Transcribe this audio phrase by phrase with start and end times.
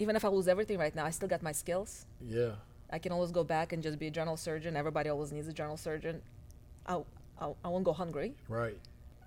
[0.00, 2.06] even if I lose everything right now, I still got my skills.
[2.26, 2.52] Yeah.
[2.88, 4.74] I can always go back and just be a general surgeon.
[4.74, 6.22] Everybody always needs a general surgeon.
[6.86, 7.02] I,
[7.38, 8.34] I, I won't go hungry.
[8.48, 8.78] Right.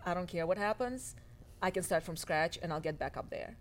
[0.04, 1.16] I don't care what happens.
[1.62, 3.56] I can start from scratch and I'll get back up there.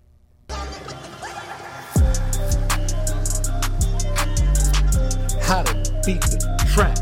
[5.42, 5.74] How to
[6.06, 6.40] beat the
[6.72, 6.98] trap.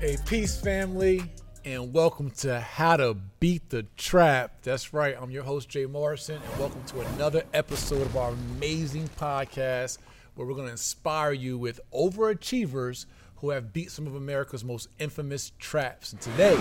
[0.00, 1.22] A peace family,
[1.64, 4.62] and welcome to How to Beat the Trap.
[4.62, 5.16] That's right.
[5.20, 9.98] I'm your host Jay Morrison, and welcome to another episode of our amazing podcast,
[10.34, 13.06] where we're going to inspire you with overachievers
[13.36, 16.12] who have beat some of America's most infamous traps.
[16.12, 16.60] And today,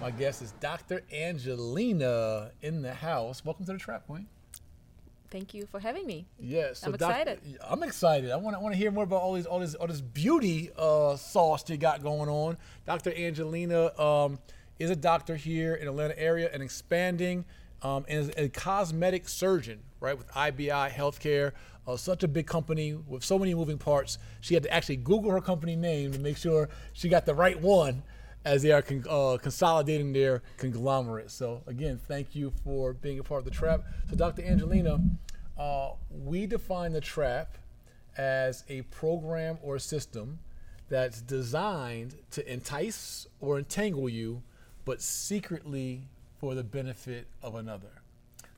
[0.00, 1.02] my guest is Dr.
[1.10, 3.44] Angelina in the house.
[3.46, 4.26] Welcome to the Trap Point.
[5.34, 6.28] Thank you for having me.
[6.38, 7.40] Yes, I'm Doc- excited.
[7.68, 8.30] I'm excited.
[8.30, 10.70] I want to want to hear more about all these all this all this beauty
[10.78, 12.56] uh, sauce you got going on.
[12.86, 13.12] Dr.
[13.12, 14.38] Angelina um,
[14.78, 17.44] is a doctor here in Atlanta area and expanding,
[17.82, 21.50] um, and is a cosmetic surgeon, right, with IBI Healthcare.
[21.84, 24.18] Uh, such a big company with so many moving parts.
[24.40, 27.60] She had to actually Google her company name to make sure she got the right
[27.60, 28.04] one
[28.44, 31.30] as they are con- uh, consolidating their conglomerate.
[31.30, 33.82] So again, thank you for being a part of the trap.
[34.08, 34.42] So Dr.
[34.42, 35.00] Angelina,
[35.58, 37.58] uh, we define the trap
[38.16, 40.38] as a program or system
[40.88, 44.42] that's designed to entice or entangle you,
[44.84, 46.02] but secretly
[46.38, 48.02] for the benefit of another.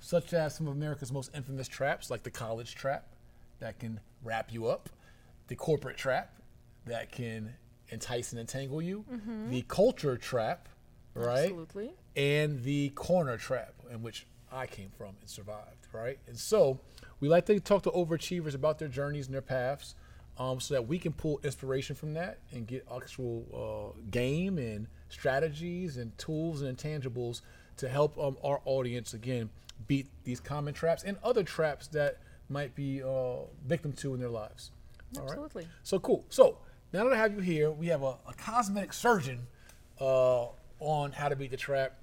[0.00, 3.06] Such as some of America's most infamous traps, like the college trap
[3.60, 4.88] that can wrap you up,
[5.48, 6.32] the corporate trap
[6.86, 7.54] that can
[7.88, 9.04] entice and entangle you,
[9.50, 10.68] the culture trap,
[11.14, 11.44] right?
[11.44, 11.90] Absolutely.
[12.16, 16.18] and the corner trap in which I came from and survived, right?
[16.26, 16.80] And so
[17.20, 19.94] we like to talk to overachievers about their journeys and their paths
[20.38, 24.86] um, so that we can pull inspiration from that and get actual uh, game and
[25.08, 27.40] strategies and tools and intangibles
[27.78, 29.50] to help um, our audience, again,
[29.86, 34.30] beat these common traps and other traps that might be uh, victim to in their
[34.30, 34.70] lives.
[35.16, 35.30] All right?
[35.30, 35.68] Absolutely.
[35.82, 36.24] So cool.
[36.28, 36.58] So
[36.92, 39.46] now that I have you here, we have a, a cosmetic surgeon
[40.00, 40.46] uh,
[40.80, 41.98] on how to beat the trap.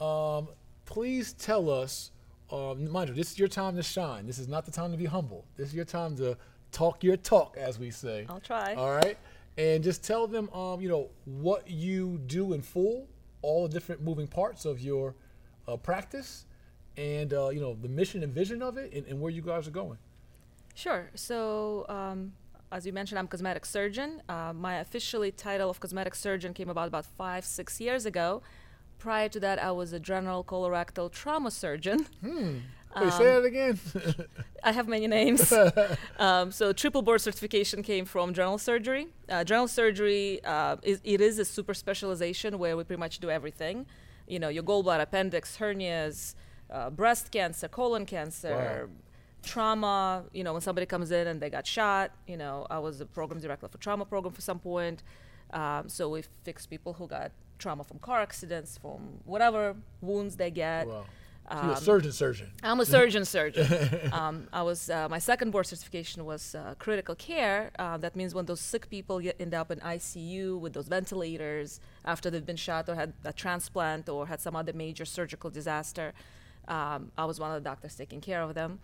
[0.00, 0.48] Um,
[0.84, 2.10] please tell us,
[2.50, 4.26] um, mind you, this is your time to shine.
[4.26, 5.44] This is not the time to be humble.
[5.56, 6.36] This is your time to
[6.72, 8.26] talk your talk, as we say.
[8.28, 8.74] I'll try.
[8.74, 9.18] All right,
[9.56, 13.06] and just tell them, um, you know, what you do in full,
[13.42, 15.14] all the different moving parts of your
[15.66, 16.46] uh, practice,
[16.96, 19.68] and uh, you know the mission and vision of it, and, and where you guys
[19.68, 19.98] are going.
[20.74, 21.10] Sure.
[21.16, 22.32] So, um,
[22.70, 24.22] as you mentioned, I'm a cosmetic surgeon.
[24.28, 28.42] Uh, my officially title of cosmetic surgeon came about about five, six years ago.
[28.98, 32.06] Prior to that, I was a general colorectal trauma surgeon.
[33.00, 33.78] Wait, say that again.
[34.64, 35.52] I have many names.
[36.18, 39.08] um, so triple board certification came from general surgery.
[39.28, 43.30] Uh, general surgery uh, is it is a super specialization where we pretty much do
[43.30, 43.86] everything.
[44.26, 46.34] You know, your gallbladder, appendix, hernias,
[46.70, 48.88] uh, breast cancer, colon cancer,
[49.42, 50.24] trauma.
[50.32, 52.10] You know, when somebody comes in and they got shot.
[52.26, 55.02] You know, I was the program director for trauma program for some point.
[55.52, 60.50] Um, so we fix people who got trauma from car accidents, from whatever wounds they
[60.50, 60.86] get.
[60.86, 61.04] wow.
[61.50, 62.50] So you're a surgeon, surgeon.
[62.62, 63.66] I'm a surgeon surgeon.
[64.12, 67.70] um, I was uh, my second board certification was uh, critical care.
[67.78, 71.80] Uh, that means when those sick people get, end up in ICU with those ventilators
[72.04, 76.12] after they've been shot or had a transplant or had some other major surgical disaster.
[76.68, 78.78] Um, I was one of the doctors taking care of them.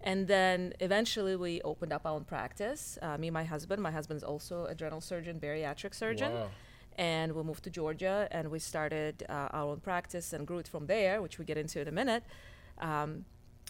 [0.00, 2.96] And then eventually we opened up our own practice.
[3.02, 3.82] Uh, me and my husband.
[3.82, 6.48] My husband's also a general surgeon, bariatric surgeon Wow.
[6.96, 10.68] And we moved to Georgia and we started uh, our own practice and grew it
[10.68, 12.24] from there, which we get into in a minute.
[12.78, 13.24] Um,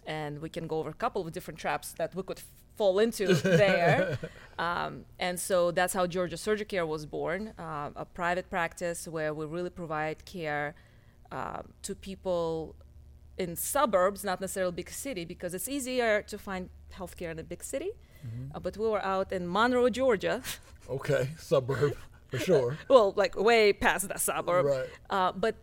[0.06, 2.41] and we can go over a couple of different traps that we could
[2.76, 4.19] fall into there.
[4.59, 9.44] Um, and so that's how Georgia Surgicare was born, uh, a private practice where we
[9.47, 10.75] really provide care
[11.32, 12.76] uh, to people
[13.37, 17.62] in suburbs, not necessarily big city, because it's easier to find healthcare in a big
[17.62, 17.91] city.
[18.54, 20.43] Uh, but we were out in Monroe, Georgia,
[20.88, 21.97] Okay, suburb
[22.31, 22.78] for sure.
[22.88, 24.66] well, like way past that suburb.
[24.66, 24.88] Right.
[25.10, 25.56] Uh, but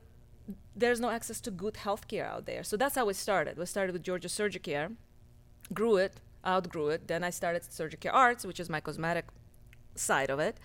[0.75, 2.63] there's no access to good healthcare out there.
[2.63, 3.57] So that's how we started.
[3.57, 4.95] We started with Georgia Surgicare,
[5.73, 7.07] grew it, outgrew it.
[7.07, 9.25] Then I started Surgicare Arts, which is my cosmetic
[9.95, 10.57] side of it.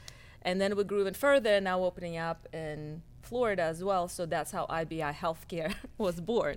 [0.42, 4.08] And then we grew even further, now opening up in Florida as well.
[4.08, 6.56] So that's how IBI Healthcare was born.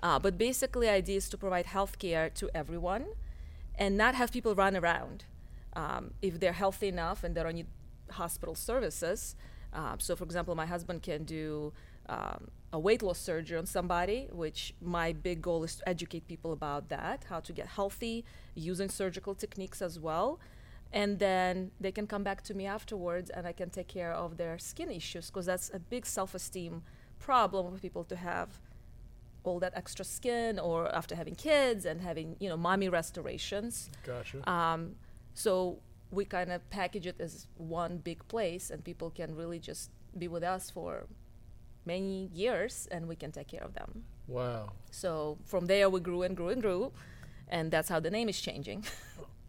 [0.00, 3.06] Uh, but basically, the idea is to provide healthcare to everyone
[3.74, 5.24] and not have people run around.
[5.74, 7.66] Um, if they're healthy enough and they don't need
[8.12, 9.36] hospital services.
[9.72, 11.72] Uh, so, for example, my husband can do
[12.08, 16.52] um, a weight loss surgery on somebody, which my big goal is to educate people
[16.52, 18.24] about that, how to get healthy
[18.54, 20.40] using surgical techniques as well.
[20.90, 24.38] And then they can come back to me afterwards and I can take care of
[24.38, 26.82] their skin issues because that's a big self esteem
[27.18, 28.60] problem for people to have
[29.44, 34.48] all that extra skin or after having kids and having you know mommy restorations Gotcha.
[34.50, 34.94] um,
[35.34, 35.78] so
[36.10, 40.26] we kind of package it as one big place and people can really just be
[40.28, 41.06] with us for
[41.84, 44.70] many years and we can take care of them wow.
[44.90, 46.92] so from there we grew and grew and grew
[47.48, 48.84] and that's how the name is changing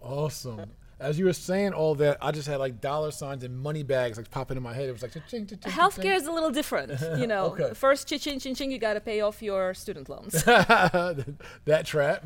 [0.01, 0.71] Awesome.
[0.97, 4.17] As you were saying all that, I just had like dollar signs and money bags
[4.17, 4.87] like popping in my head.
[4.87, 5.77] It was like cha-ching, cha-ching, cha-ching.
[5.77, 7.73] healthcare is a little different you know Okay.
[7.73, 12.25] first ching ching ching you got to pay off your student loans that trap.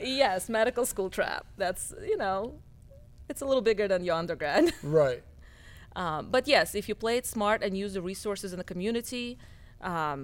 [0.00, 2.54] yes medical school trap that's you know
[3.30, 5.22] it's a little bigger than your undergrad right.
[5.96, 9.38] Um, but yes, if you play it smart and use the resources in the community
[9.80, 10.20] um,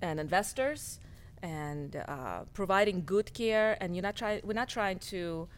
[0.00, 0.98] and investors
[1.40, 5.48] and uh, providing good care, and you're not trying, we're not trying to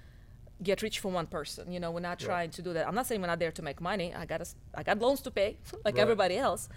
[0.63, 1.73] get rich from one person.
[1.73, 2.29] You know, we're not Right.
[2.31, 2.87] trying to do that.
[2.89, 4.09] I'm not saying we're not there to make money.
[4.15, 4.41] I got
[4.75, 5.57] I got loans to pay
[5.87, 6.03] like Right.
[6.03, 6.69] everybody else.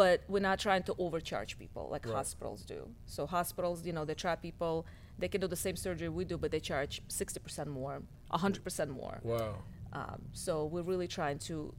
[0.00, 2.14] But we're not trying to overcharge people like Right.
[2.14, 2.80] hospitals do.
[3.06, 4.86] So hospitals, you know, they trap people.
[5.18, 8.02] They can do the same surgery we do, but they charge 60% more,
[8.32, 9.20] 100% more.
[9.22, 9.56] Wow.
[9.92, 11.74] Um, so we're really trying to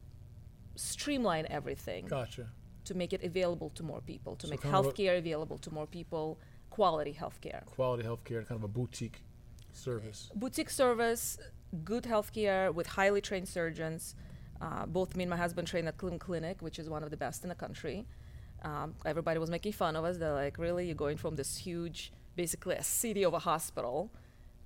[0.76, 2.48] streamline everything Gotcha.
[2.86, 5.58] to make it available to more people, to So make kind of a- healthcare available
[5.60, 6.40] to more people,
[6.70, 7.66] quality healthcare.
[7.66, 9.24] Quality healthcare, kind of a boutique
[9.72, 10.30] service.
[10.36, 11.38] Boutique service,
[11.84, 14.16] good healthcare with highly trained surgeons.
[14.62, 17.18] Uh, both me and my husband trained at Cleveland Clinic, which is one of the
[17.18, 18.06] best in the country.
[18.64, 20.18] Um, everybody was making fun of us.
[20.18, 20.86] They're like, really?
[20.86, 24.12] You're going from this huge, basically a city of a hospital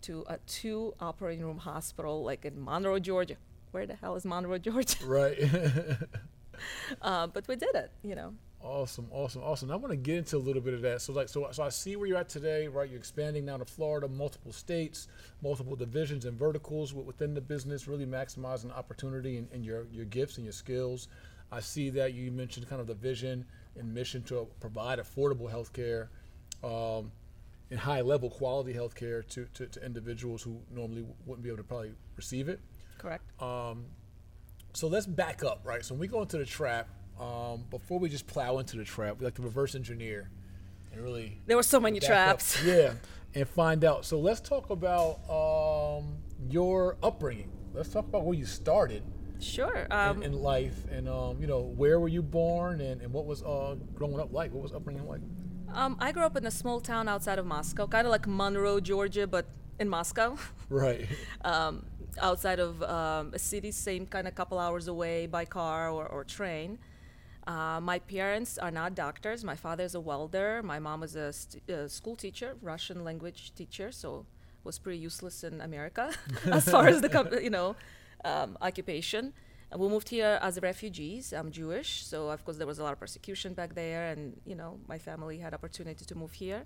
[0.04, 3.38] to a two operating room hospital, like in Monroe, Georgia.
[3.72, 5.06] Where the hell is Monroe, Georgia?
[5.06, 5.38] Right.
[7.04, 8.34] Uh, but we did it, you know.
[8.62, 9.72] Awesome, awesome, awesome.
[9.72, 11.02] I want to get into a little bit of that.
[11.02, 12.90] So, like, so, so I see where you're at today, right?
[12.90, 15.08] You're expanding now to Florida, multiple states,
[15.44, 20.38] multiple divisions and verticals within the business, really maximizing opportunity and, and your your gifts
[20.38, 21.08] and your skills.
[21.52, 23.46] I see that you mentioned kind of the vision
[23.78, 26.10] and mission to provide affordable health care
[26.64, 27.12] um,
[27.70, 31.58] and high level quality health care to, to, to individuals who normally wouldn't be able
[31.58, 32.60] to probably receive it.
[32.98, 33.24] Correct.
[34.74, 35.84] So let's back up, right?
[35.84, 36.88] So when we go into the trap,
[37.20, 40.30] um, before we just plow into the trap, we like to reverse engineer
[40.94, 42.16] and really There were so many back up.
[42.40, 42.64] traps.
[42.66, 42.94] Yeah,
[43.34, 44.06] and find out.
[44.06, 46.18] So let's talk about um,
[46.50, 47.52] your upbringing.
[47.74, 49.04] Let's talk about where you started
[49.40, 49.76] Sure.
[49.76, 53.26] in, Um, in life, and um, you know where were you born, and, and what
[53.26, 54.52] was uh, growing up like?
[54.54, 55.22] What was upbringing like?
[55.74, 58.80] Um, I grew up in a small town outside of Moscow, kind of like Monroe,
[58.80, 59.46] Georgia, but
[59.80, 60.38] in Moscow,
[60.70, 61.06] Right.
[61.44, 61.86] um,
[62.20, 66.24] outside of um, a city, same kind of couple hours away by car or, or
[66.24, 66.80] train.
[67.46, 69.44] Uh, my parents are not doctors.
[69.44, 70.62] My father is a welder.
[70.64, 74.26] My mom was a, st- a school teacher, Russian language teacher, so
[74.66, 76.12] was pretty useless in America
[76.52, 77.76] as far as the com- you know
[78.26, 79.32] um, occupation.
[79.76, 81.34] We moved here as refugees.
[81.34, 84.56] I'm Jewish, so of course there was a lot of persecution back there, and you
[84.56, 86.66] know my family had opportunity to move here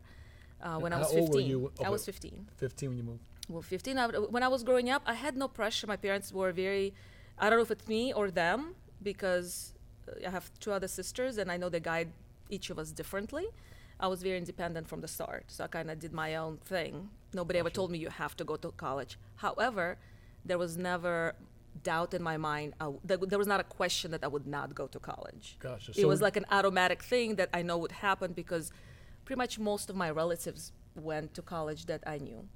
[0.62, 1.33] uh, when I how was old 15.
[1.33, 1.71] were you?
[1.83, 3.24] I was 15 Fifteen when you moved.
[3.50, 6.51] well 15 I, when i was growing up i had no pressure my parents were
[6.65, 6.94] very
[7.42, 8.59] i don't know if it's me or them
[9.09, 9.74] because
[10.07, 12.09] uh, i have two other sisters and i know they guide
[12.56, 13.45] each of us differently
[14.00, 17.09] i was very independent from the start so i kind of did my own thing
[17.33, 19.13] nobody ever told me you have to go to college
[19.45, 19.98] however
[20.45, 21.33] there was never
[21.83, 24.27] doubt in my mind uh, I w- there, there was not a question that i
[24.27, 25.91] would not go to college Gotcha.
[25.95, 28.71] it was like an automatic thing that i know would happen because
[29.25, 32.47] pretty much most of my relatives went to college that i knew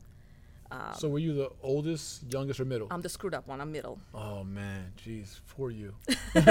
[0.71, 2.87] um, so were you the oldest, youngest, or middle?
[2.89, 3.61] I'm the screwed up one.
[3.61, 3.99] I'm middle.
[4.15, 5.93] Oh man, jeez, for you.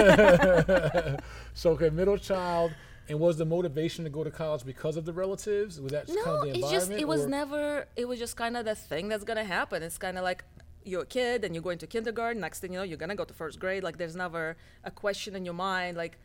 [1.55, 2.73] so okay, middle child,
[3.09, 5.81] and was the motivation to go to college because of the relatives?
[5.81, 6.91] Was that just No, kind of the it's environment?
[6.91, 7.87] just it was never.
[7.97, 9.83] It was just kind of the thing that's gonna happen.
[9.83, 10.45] It's kind of like
[10.85, 12.41] you're a kid and you're going to kindergarten.
[12.41, 13.83] Next thing you know, you're gonna go to first grade.
[13.83, 16.19] Like there's never a question in your mind like,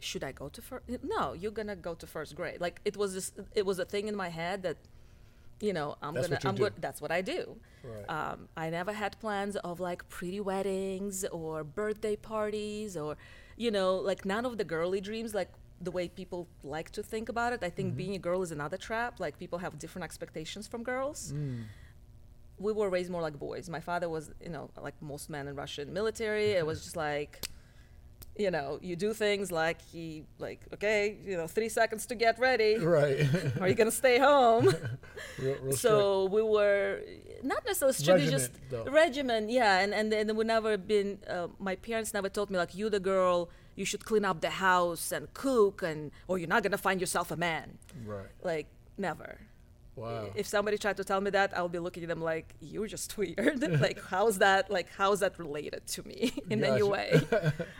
[0.00, 0.84] should I go to first?
[1.02, 2.60] No, you're gonna go to first grade.
[2.60, 3.32] Like it was this.
[3.54, 4.76] It was a thing in my head that,
[5.60, 6.40] you know, I'm That's gonna.
[6.44, 6.74] I'm good.
[6.78, 7.56] That's what I do.
[7.84, 8.10] Right.
[8.10, 13.16] Um, I never had plans of like pretty weddings or birthday parties or,
[13.56, 17.28] you know, like none of the girly dreams like the way people like to think
[17.28, 17.62] about it.
[17.62, 19.20] I think being a girl is another trap.
[19.20, 21.32] Like people have different expectations from girls.
[21.34, 21.64] Mm.
[22.62, 23.68] We were raised more like boys.
[23.68, 26.50] My father was, you know, like most men in Russian military.
[26.52, 27.44] It was just like,
[28.36, 32.38] you know, you do things like he like, okay, you know, three seconds to get
[32.38, 32.78] ready.
[32.78, 33.26] right.
[33.60, 34.74] Are you gonna stay home?
[35.38, 37.00] real, real so we were
[37.42, 38.92] not necessarily strictly just Regiment, though.
[38.92, 42.74] regimen yeah and and then we never been uh, my parents never told me like
[42.74, 46.62] you the girl you should clean up the house and cook and or you're not
[46.62, 48.26] gonna find yourself a man right.
[48.42, 48.66] like
[48.96, 49.38] never
[50.02, 50.26] Wow.
[50.34, 53.16] if somebody tried to tell me that, I'll be looking at them like, "You're just
[53.22, 53.60] weird.
[53.86, 54.62] like, how's that?
[54.76, 57.08] Like, how's that related to me in any way?"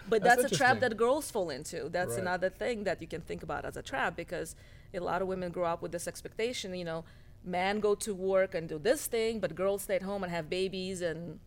[0.08, 1.88] But That's that's, a trap that girls fall into.
[1.96, 2.20] That's Right.
[2.26, 4.48] another thing that you can think about as a trap because
[4.94, 6.74] a lot of women grow up with this expectation.
[6.74, 7.04] You know,
[7.44, 10.46] men go to work and do this thing, but girls stay at home and have
[10.60, 11.38] babies and.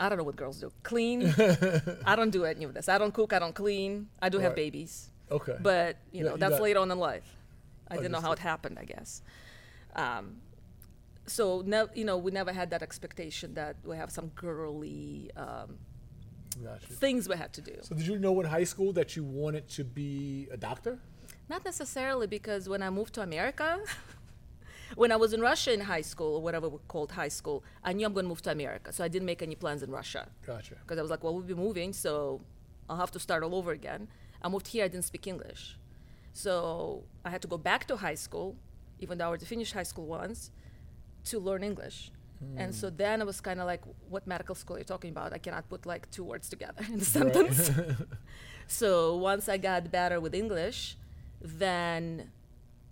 [0.00, 0.72] I don't know what girls do.
[0.82, 1.32] Clean.
[2.04, 2.88] I don't do any of this.
[2.88, 3.32] I don't cook.
[3.32, 4.08] I don't clean.
[4.20, 5.56] I do have babies Okay.
[5.62, 7.24] but you Yeah, know you that's later on in life.
[7.90, 8.78] I didn't know how it happened.
[8.78, 9.22] I guess.
[9.96, 10.36] Um,
[11.26, 15.78] so no, you know, we never had that expectation that we have some girly um,
[16.62, 16.86] Gotcha.
[16.86, 17.76] things we had to do.
[17.82, 20.98] So did you know in high school that you wanted to be a doctor?
[21.48, 23.80] Not necessarily because when I moved to America,
[24.94, 27.92] when I was in Russia in high school or whatever we called high school, I
[27.92, 28.92] knew I'm going to move to America.
[28.92, 30.76] So I didn't make any plans in Russia Gotcha.
[30.82, 32.40] because I was like, well, we'll be moving, so
[32.88, 34.08] I'll have to start all over again.
[34.42, 35.78] I moved here, I didn't speak English.
[36.34, 38.56] So I had to go back to high school,
[38.98, 40.50] even though I already finished high school once,
[41.26, 42.10] to learn English.
[42.56, 42.96] And so hmm.
[42.96, 45.32] then I was kind of like, what medical school are you talking about?
[45.32, 47.70] I cannot put like two words together in the sentence.
[48.66, 50.96] so once I got better with English,
[51.40, 52.30] then,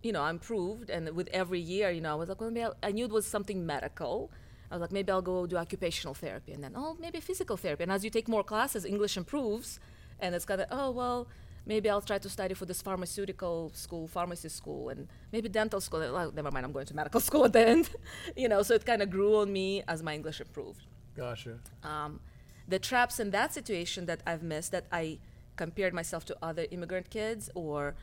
[0.03, 0.91] you know, I improved.
[0.91, 3.11] And with every year, you know, I was like, well, maybe I'll- I knew it
[3.11, 4.31] was something medical.
[4.71, 6.53] I was like, maybe I'll go do occupational therapy.
[6.53, 7.83] And then, oh, maybe physical therapy.
[7.83, 9.79] And as you take more classes, English improves.
[10.19, 11.29] And it's kind of, oh, well,
[11.67, 16.01] maybe I'll try to study for this pharmaceutical school, pharmacy school, and maybe dental school.
[16.01, 17.91] Well, never mind, I'm going to medical school at the end.
[18.37, 20.85] you know, so it kind of grew on me as my English improved
[21.17, 21.59] Gotcha.
[21.85, 22.21] um,
[22.69, 25.19] the traps in that situation that I've missed that I
[25.57, 27.95] compared myself to other immigrant kids or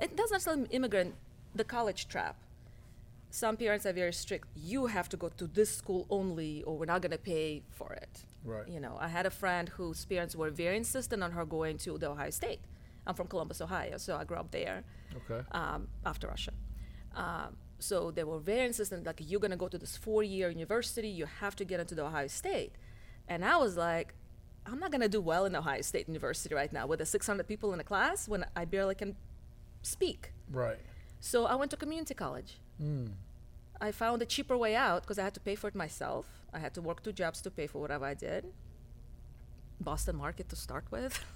[0.00, 1.14] it doesn't necessarily immigrant
[1.54, 2.36] the college trap
[3.30, 6.86] some parents are very strict you have to go to this school only or we're
[6.86, 8.66] not going to pay for it Right.
[8.66, 11.98] you know i had a friend whose parents were very insistent on her going to
[11.98, 12.60] the ohio state
[13.08, 14.84] i'm from columbus ohio so i grew up there
[15.16, 15.40] Okay.
[15.52, 16.52] um, after Russia.
[17.16, 20.50] Um, so they were very insistent, like, you're going to go to this four year
[20.50, 22.72] university, you have to get into the Ohio State.
[23.26, 24.08] And I was like,
[24.66, 27.46] I'm not going to do well in Ohio State University right now with the 600
[27.48, 29.16] people in a class when I barely can
[29.82, 30.32] speak.
[30.52, 30.78] Right.
[31.20, 32.60] So I went to community college.
[32.80, 33.12] Mm.
[33.80, 36.26] I found a cheaper way out because I had to pay for it myself.
[36.52, 38.44] I had to work two jobs to pay for whatever I did.
[39.80, 41.24] Boston market to start with.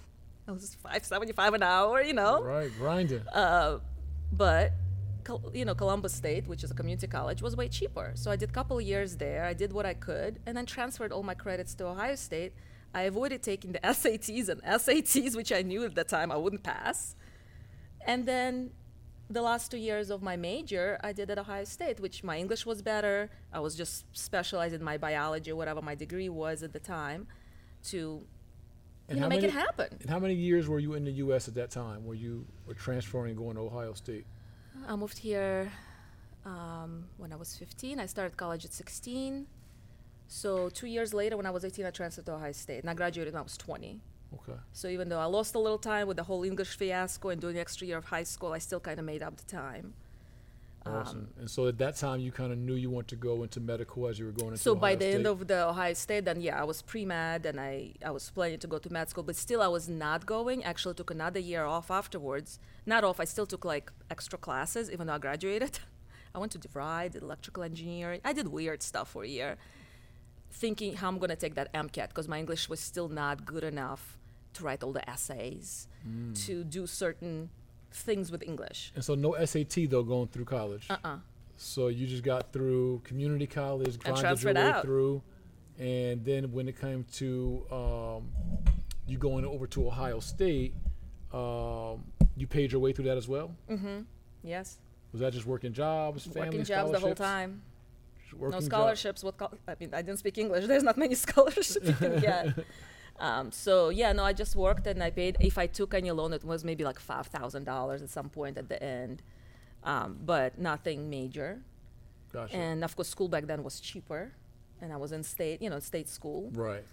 [0.52, 2.42] It was five seventy five an hour, you know.
[2.42, 2.70] Right.
[2.78, 3.26] Grinding.
[3.28, 3.78] Uh,
[4.32, 4.72] but
[5.52, 8.12] you know Columbus State, which is a community college, was way cheaper.
[8.14, 9.44] So I did a couple of years there.
[9.44, 12.52] I did what I could, and then transferred all my credits to Ohio State.
[12.94, 16.62] I avoided taking the SATs and SATs, which I knew at the time I wouldn't
[16.62, 17.16] pass.
[18.06, 18.72] And then
[19.30, 22.66] the last two years of my major, I did at Ohio State, which my English
[22.66, 23.30] was better.
[23.52, 27.28] I was just specialized in my biology, whatever my degree was at the time,
[27.84, 28.26] to
[29.12, 29.88] And you know how make many- it happen.
[30.00, 31.48] And how many years were you in the U.S.
[31.48, 32.04] at that time?
[32.04, 34.26] Where you were transferring and going to Ohio State?
[34.88, 35.70] I moved here
[36.44, 38.00] um, when I was 15.
[38.00, 39.46] I started college at 16.
[40.28, 42.94] So two years later, when I was 18, I transferred to Ohio State, and I
[42.94, 44.00] graduated when I was 20.
[44.34, 44.58] Okay.
[44.72, 47.54] So even though I lost a little time with the whole English fiasco and doing
[47.54, 49.92] the extra year of high school, I still kind of made up the time.
[50.86, 51.28] Awesome.
[51.38, 54.06] and so at that time, you kind of knew you wanted to go into medical
[54.08, 56.40] as you were going into So by Ohio the end of the Ohio State, then
[56.40, 59.22] yeah, I was pre med and I, I was planning to go to med school,
[59.24, 60.64] but still I was not going.
[60.64, 62.58] Actually, took another year off afterwards.
[62.86, 65.78] Not off, I still took like extra classes, even though I graduated.
[66.34, 68.20] I went to DeVry, did electrical engineering.
[68.24, 69.58] I did weird stuff for a year,
[70.50, 73.64] thinking how I'm going to take that MCAT because my English was still not good
[73.64, 74.18] enough
[74.54, 76.34] to write all the essays, Mm.
[76.46, 77.50] to do certain
[77.94, 78.92] things with English.
[78.94, 80.86] And so no SAT though going through college.
[80.90, 81.16] Uh uh
[81.56, 84.82] So you just got through community college, grinded your way out.
[84.82, 85.22] through,
[85.78, 88.28] and then when it came to um,
[89.06, 90.74] you going over to Ohio State,
[91.32, 92.04] um,
[92.36, 93.54] you paid your way through that as well.
[93.70, 94.06] Mhm.
[94.42, 94.78] Yes.
[95.12, 97.62] Was that just working jobs, family Working jobs the whole time.
[98.32, 99.22] Working no job- scholarships.
[99.22, 100.66] What col- I mean, I didn't speak English.
[100.70, 102.46] There's not many scholarships you can get.
[103.18, 105.36] Um, so yeah, no, I just worked and I paid.
[105.40, 108.58] If I took any loan, it was maybe like five thousand dollars at some point
[108.58, 109.22] at the end,
[109.84, 111.60] um, but nothing major.
[112.32, 112.56] Gotcha.
[112.56, 114.32] And of course, school back then was cheaper,
[114.80, 116.50] and I was in state, you know, state school.
[116.54, 116.84] right.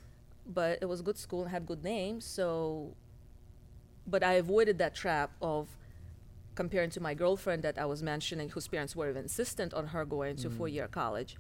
[0.52, 2.22] But it was good school and had good name.
[2.22, 2.96] So,
[4.08, 5.68] but I avoided that trap of
[6.56, 10.06] comparing to my girlfriend that I was mentioning, whose parents were even insistent on her
[10.06, 11.38] going to four-year college.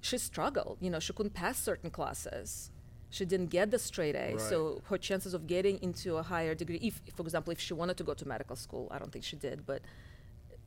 [0.00, 0.78] She struggled.
[0.80, 2.70] You know, she couldn't pass certain classes.
[3.10, 4.32] She didn't get the straight A.
[4.32, 4.40] Right.
[4.40, 7.96] So her chances of getting into a higher degree, if, for example, if she wanted
[7.96, 9.80] to go to medical school, I don't think she did, but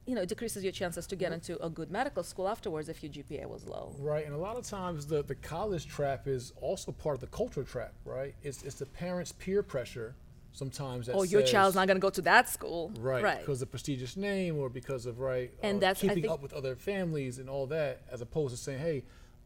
[0.07, 3.03] you know, it decreases your chances to get into a good medical school afterwards if
[3.03, 3.95] your GPA was low.
[3.99, 7.27] Right, and a lot of times the, the college trap is also part of the
[7.27, 8.33] culture trap, right?
[8.41, 10.15] It's, it's the parents' peer pressure
[10.53, 12.91] sometimes that oh, your child's not going to go to that school.
[12.99, 13.39] right, Right.
[13.39, 16.75] because of prestigious name or because of right And uh, that's- keeping up with other
[16.75, 19.03] families and all that, as opposed to saying, hey,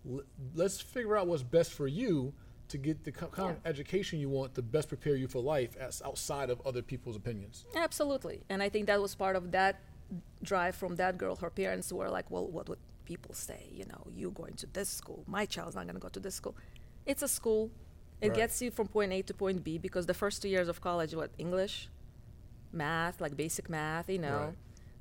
[0.10, 0.22] l-
[0.56, 2.34] let's figure out what's best for you
[2.70, 6.02] to get the kind of education you want to best prepare you for life as
[6.04, 7.66] outside of other people's opinions.
[7.76, 8.42] Absolutely.
[8.50, 9.82] And I think that was part of that
[10.44, 11.36] drive from that girl.
[11.36, 13.68] Her parents were like, well, what would people say?
[13.72, 15.24] You know, you going to this school.
[15.28, 16.56] My child's not going to go to this school.
[17.06, 17.70] It's a school.
[18.22, 18.36] It Right.
[18.38, 21.14] gets you from point A to point B because the first two years of college,
[21.14, 21.90] what, English,
[22.72, 24.56] math, like basic math, you know, Right.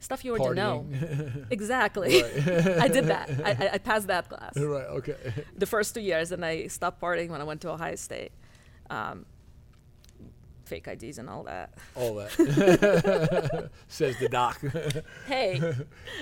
[0.05, 0.87] Stuff you already know.
[0.91, 1.47] Partying.
[1.51, 2.23] Exactly.
[2.87, 3.31] I did that.
[3.45, 5.17] I, I, passed that class right, okay.
[5.57, 8.33] the first two years, and I stopped partying when I went to Ohio State.
[8.91, 9.27] Um,
[10.65, 11.75] fake IDs and all that.
[11.95, 13.71] All that.
[13.89, 14.61] Says the doc.
[15.27, 15.61] hey,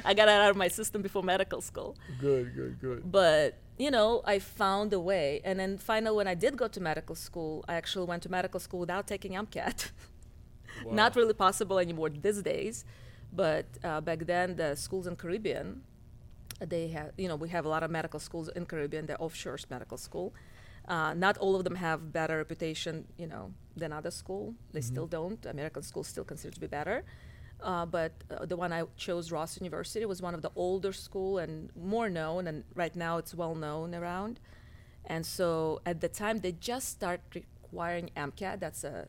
[0.04, 1.96] I got it out of my system before medical school.
[2.20, 3.12] good, good, good.
[3.20, 5.40] But, you know, I found a way.
[5.44, 8.60] And then finally, when I did go to medical school, I actually went to medical
[8.60, 9.90] school without taking MCAT.
[10.90, 12.84] Not really possible anymore these days.
[13.32, 15.82] But uh, back then, the schools in Caribbean,
[16.60, 19.06] they have, you know, we have a lot of medical schools in Caribbean.
[19.06, 20.34] They're offshore medical school.
[20.86, 24.54] Uh, not all of them have better reputation, you know, than other school.
[24.72, 25.44] They still don't.
[25.46, 27.04] American schools still considered to be better.
[27.62, 31.38] Uh, but uh, the one I chose, Ross University, was one of the older school
[31.38, 34.40] and more known, and right now it's well known around.
[35.06, 38.58] And so at the time, they just start requiring MCAT.
[38.58, 39.06] That's a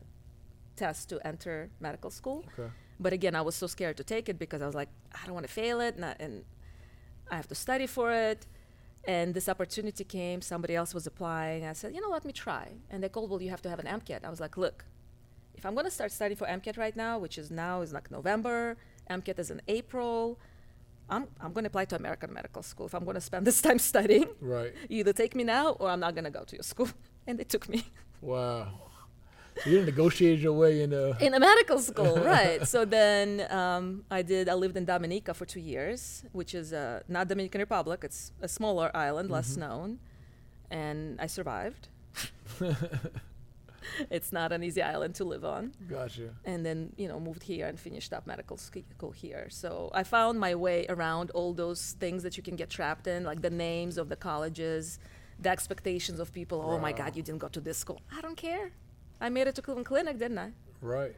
[0.76, 2.44] test to enter medical school.
[2.58, 2.70] Okay.
[3.00, 5.34] But again, I was so scared to take it because I was like, I don't
[5.34, 6.44] want to fail it, and I, and
[7.30, 8.46] I have to study for it.
[9.06, 10.40] And this opportunity came.
[10.40, 11.64] Somebody else was applying.
[11.66, 12.68] I said, you know, let me try.
[12.90, 14.24] And they called, well, you have to have an MCAT.
[14.24, 14.84] I was like, look,
[15.54, 18.10] if I'm going to start studying for MCAT right now, which is now is like
[18.10, 18.76] November,
[19.10, 20.38] MCAT is in April.
[21.10, 22.86] I'm, I'm going to apply to American Medical School.
[22.86, 24.72] If I'm going to spend this time studying, Right.
[24.88, 26.88] you either take me now or I'm not going to go to your school.
[27.26, 27.86] And they took me.
[28.20, 28.68] Wow.
[29.62, 32.66] So you negotiated your way in uh in a medical school, right?
[32.66, 34.48] So then um, I did.
[34.48, 38.00] I lived in Dominica for two years, which is uh, not Dominican Republic.
[38.02, 39.98] It's a smaller island, less known,
[40.70, 41.88] and I survived.
[44.10, 45.72] it's not an easy island to live on.
[45.88, 46.30] Gotcha.
[46.44, 49.46] And then you know moved here and finished up medical school here.
[49.50, 53.24] So I found my way around all those things that you can get trapped in,
[53.24, 54.98] like the names of the colleges,
[55.38, 56.62] the expectations of people.
[56.64, 58.00] Oh my God, you didn't go to this school.
[58.16, 58.72] I don't care.
[59.20, 60.50] I made it to Cleveland Clinic, didn't I?
[60.80, 61.16] Right.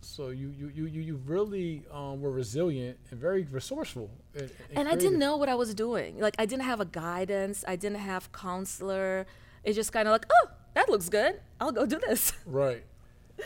[0.00, 4.10] So you you you you, you really um, were resilient and very resourceful.
[4.34, 6.18] And, and and I didn't know what I was doing.
[6.20, 7.64] Like I didn't have a guidance.
[7.66, 9.26] I didn't have counselor.
[9.62, 11.40] It's just kind of like, oh, that looks good.
[11.60, 12.84] I'll go do this Right.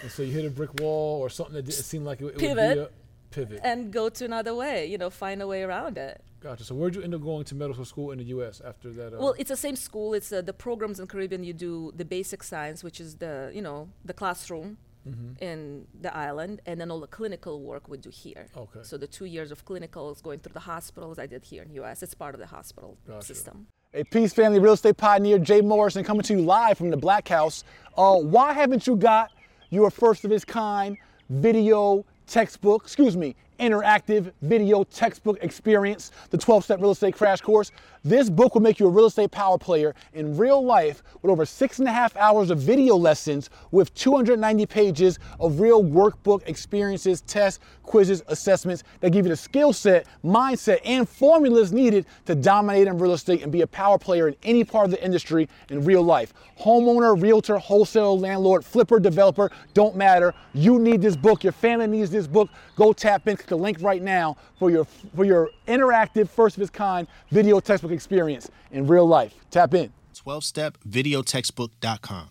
[0.02, 2.26] And so you hit a brick wall or something that didn't seem like it, it
[2.26, 2.46] would be
[2.80, 2.88] a
[3.30, 3.60] pivot.
[3.62, 4.86] and go to another way.
[4.86, 6.20] You know, find a way around it.
[6.40, 6.64] Gotcha.
[6.64, 8.60] So where'd you end up going to medical school in the U.S.
[8.64, 9.14] after that?
[9.14, 10.14] Uh, Well, it's the same school.
[10.14, 11.42] It's uh, the programs in Caribbean.
[11.44, 15.42] You do the basic science, which is the you know the classroom Mm-hmm.
[15.42, 18.46] in the island, and then all the clinical work we do here.
[18.54, 18.80] Okay.
[18.82, 22.02] So the two years of clinicals going through the hospitals I did here in U.S.
[22.02, 23.24] It's part of the hospital Gotcha.
[23.24, 23.68] system.
[23.94, 27.26] A Peace Family real estate pioneer, Jay Morrison, coming to you live from the Black
[27.26, 27.64] House.
[27.96, 29.30] Uh, why haven't you got
[29.70, 30.98] your first of its kind
[31.30, 37.72] video textbook, excuse me, interactive video textbook experience, the 12 step real estate crash course?
[38.08, 41.44] This book will make you a real estate power player in real life with over
[41.44, 47.20] six and a half hours of video lessons with 290 pages of real workbook experiences,
[47.20, 52.86] tests, quizzes, assessments that give you the skill set, mindset, and formulas needed to dominate
[52.86, 55.84] in real estate and be a power player in any part of the industry in
[55.84, 56.32] real life.
[56.58, 60.32] Homeowner, realtor, wholesaler, landlord, flipper, developer, don't matter.
[60.54, 61.44] You need this book.
[61.44, 62.48] Your family needs this book.
[62.74, 66.62] Go tap in, click the link right now for your for your interactive, first of
[66.62, 69.34] its kind video textbook experience in real life.
[69.50, 69.90] Tap in.
[70.24, 72.28] 12stepvideotextbook.com.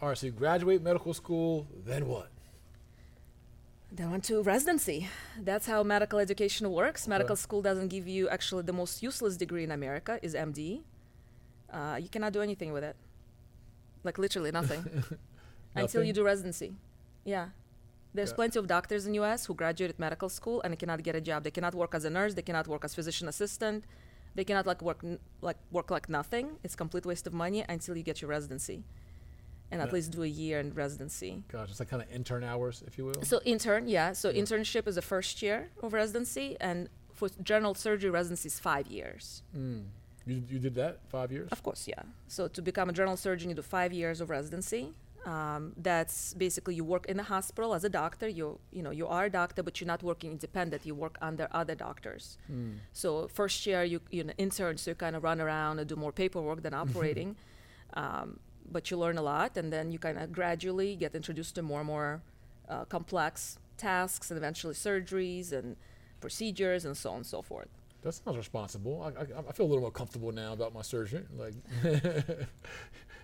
[0.00, 0.18] all right.
[0.18, 1.66] So you graduate medical school.
[1.84, 2.28] Then what?
[3.92, 5.08] Then went to residency.
[5.48, 7.06] That's how medical education works.
[7.08, 7.42] Medical Okay.
[7.46, 10.82] school doesn't give you actually the most useless degree in America is MD.
[11.76, 12.96] Uh, you cannot do anything with it,
[14.06, 14.82] like literally nothing,
[15.82, 16.70] until you do residency.
[17.24, 17.46] Yeah,
[18.14, 18.40] there's Yeah.
[18.40, 19.40] plenty of doctors in U.S.
[19.46, 21.38] who graduated medical school and cannot get a job.
[21.46, 22.32] They cannot work as a nurse.
[22.38, 23.84] They cannot work as physician assistant.
[24.36, 26.46] They cannot like work n- like work like nothing.
[26.62, 28.84] It's complete waste of money until you get your residency,
[29.70, 31.42] and at least do a year in residency.
[31.50, 33.22] Gosh, It's like kind of intern hours, if you will.
[33.22, 34.12] So intern, yeah.
[34.12, 38.86] So internship is the first year of residency, and for general surgery residency is five
[38.88, 39.42] years.
[39.56, 39.84] Mm.
[40.26, 41.48] You, you did that five years.
[41.50, 42.02] Of course, yeah.
[42.28, 44.92] So to become a general surgeon, you do five years of residency.
[45.26, 48.28] Um, that's basically you work in a hospital as a doctor.
[48.28, 50.86] You you know you are a doctor, but you're not working independent.
[50.86, 52.24] You work under other doctors.
[52.92, 53.08] So
[53.40, 56.12] first year you you're an intern, so you kind of run around and do more
[56.12, 57.30] paperwork than operating.
[57.94, 58.38] um,
[58.76, 61.80] but you learn a lot, and then you kind of gradually get introduced to more
[61.80, 62.20] and more
[62.68, 65.76] uh, complex tasks and eventually surgeries and
[66.20, 67.68] procedures and so on and so forth.
[68.02, 68.94] That sounds responsible.
[69.02, 71.26] I, I, I feel a little more comfortable now about my surgeon.
[71.42, 71.54] Like,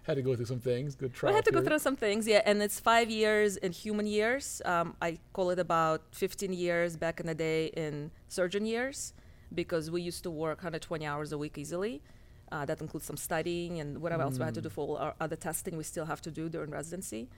[0.03, 0.95] had to go through some things.
[0.95, 1.33] Good trial.
[1.33, 4.61] I had to go through some things, yeah, and it's five years in human years.
[4.65, 9.15] Um, I call it about 15 years back in the day in surgeon years
[9.55, 12.03] because we used to work 120 hours a week easily.
[12.51, 15.15] Uh, that includes some studying and whatever else we had to do for all our
[15.21, 17.29] other testing we still have to do during residency.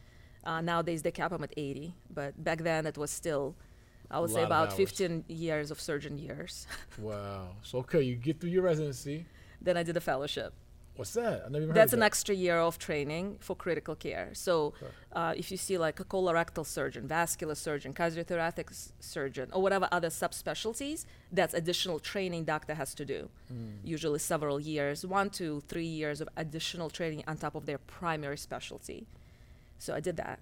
[0.42, 3.54] Uh, nowadays they cap them at 80, but back then it was still,
[4.10, 6.66] I would say, about 15 years of surgeon years.
[6.98, 7.48] Wow.
[7.62, 9.26] So okay, you get through your residency.
[9.60, 10.52] then I did a fellowship.
[10.96, 11.42] What's that?
[11.44, 12.06] I never That's an that.
[12.06, 14.30] extra year of training for critical care.
[14.32, 14.74] So,
[15.12, 20.08] uh, if you see like a colorectal surgeon, vascular surgeon, cardiothoracic surgeon, or whatever other
[20.08, 23.28] subspecialties, that's additional training doctor has to do.
[23.48, 23.70] Hmm.
[23.82, 28.38] Usually several years, one to three years of additional training on top of their primary
[28.38, 29.06] specialty.
[29.78, 30.38] So I did that.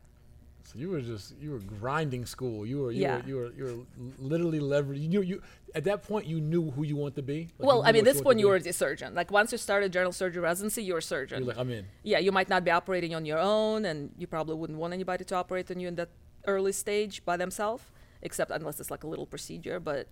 [0.65, 2.65] So you were just you were grinding school.
[2.67, 3.17] You were you Yeah.
[3.17, 3.79] were you were you were
[4.19, 5.13] literally leveraging.
[5.13, 5.43] You you
[5.75, 7.51] at that point you knew who you want to be.
[7.59, 9.15] Like, well, I mean, this wanted point you were a surgeon.
[9.15, 11.39] Like once you started general surgery residency, you're a surgeon.
[11.41, 11.87] You're like I'm in.
[12.03, 15.25] yeah, you might not be operating on your own, and you probably wouldn't want anybody
[15.25, 16.11] to operate on you in that
[16.47, 17.85] early stage by themselves,
[18.23, 19.81] except unless it's like a little procedure.
[19.81, 20.09] But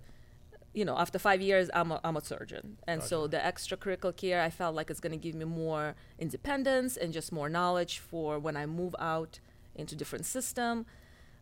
[0.72, 4.40] you know, after five years, I'm a, I'm a surgeon, and so the extracurricular care
[4.42, 8.38] I felt like it's going to give me more independence and just more knowledge for
[8.38, 9.40] when I move out
[9.74, 10.86] into different system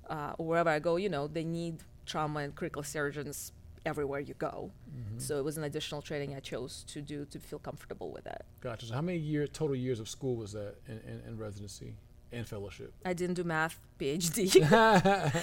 [0.08, 0.96] uh, wherever I go.
[0.96, 3.52] You know, they need trauma and critical surgeons
[3.84, 4.70] everywhere you go.
[5.16, 8.44] So it was an additional training I chose to do to feel comfortable with that.
[8.60, 8.86] Gotcha.
[8.86, 11.94] So how many year total years of school was that in, in, in residency
[12.30, 12.92] and fellowship?
[13.04, 14.42] I didn't do math PhD.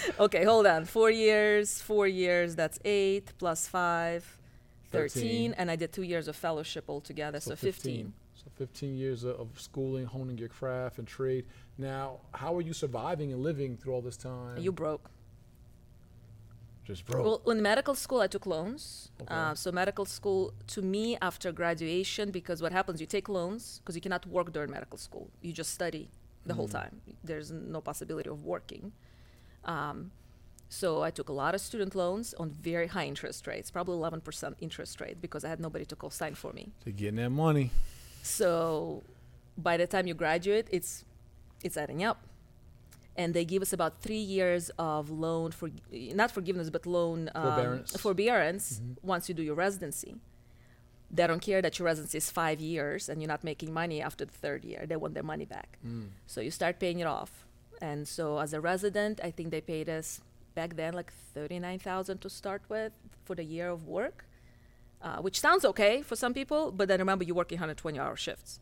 [0.19, 0.85] okay, hold on.
[0.85, 4.37] Four years, four years, that's eight plus five,
[4.91, 5.23] 13.
[5.23, 5.55] 13.
[5.57, 8.13] And I did two years of fellowship altogether, so, 15.
[8.45, 11.45] So 15 years of, of schooling, honing your craft and trade.
[11.77, 14.57] Now, how are you surviving and living through all this time?
[14.57, 15.09] You broke.
[16.85, 17.25] just broke.
[17.25, 19.09] Well, in medical school, I took loans.
[19.21, 19.33] Okay.
[19.33, 23.95] Uh, so medical school, to me, after graduation, because what happens, you take loans because
[23.95, 25.31] you cannot work during medical school.
[25.41, 26.09] You just study
[26.45, 27.01] the whole time.
[27.23, 28.91] There's no possibility of working.
[29.63, 30.11] Um,
[30.69, 34.53] so I took a lot of student loans on very high interest rates, probably 11%
[34.59, 36.71] interest rate, because I had nobody to co-sign for me.
[36.83, 37.71] to getting that money.
[38.25, 39.03] So
[39.55, 41.05] by the time you graduate, it's
[41.63, 42.19] it's adding up.
[43.15, 47.43] And they give us about three years of loan for not forgiveness, but loan um,
[47.43, 47.97] Forbearance.
[47.97, 50.15] forbearance once you do your residency.
[51.09, 54.25] They don't care that your residency is five years and you're not making money after
[54.25, 54.85] the third year.
[54.85, 55.77] They want their money back.
[56.25, 57.45] So you start paying it off.
[57.79, 60.19] And so as a resident, I think they paid us
[60.55, 62.91] back then like thirty-nine thousand to start with
[63.23, 64.24] for the year of work,
[65.05, 66.61] uh, which sounds okay for some people.
[66.77, 68.59] But then remember, you're working 120-hour shifts,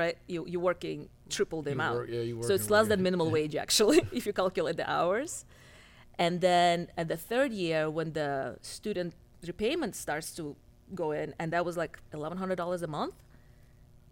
[0.00, 0.16] right?
[0.32, 0.98] You you're working
[1.36, 1.96] triple the You amount.
[1.98, 5.32] work- yeah, so it's less than minimum wage actually, if you calculate the hours.
[6.24, 9.10] And then at the third year, when the student
[9.50, 10.44] repayment starts to
[11.02, 13.14] go in, and that was like eleven hundred dollars a month,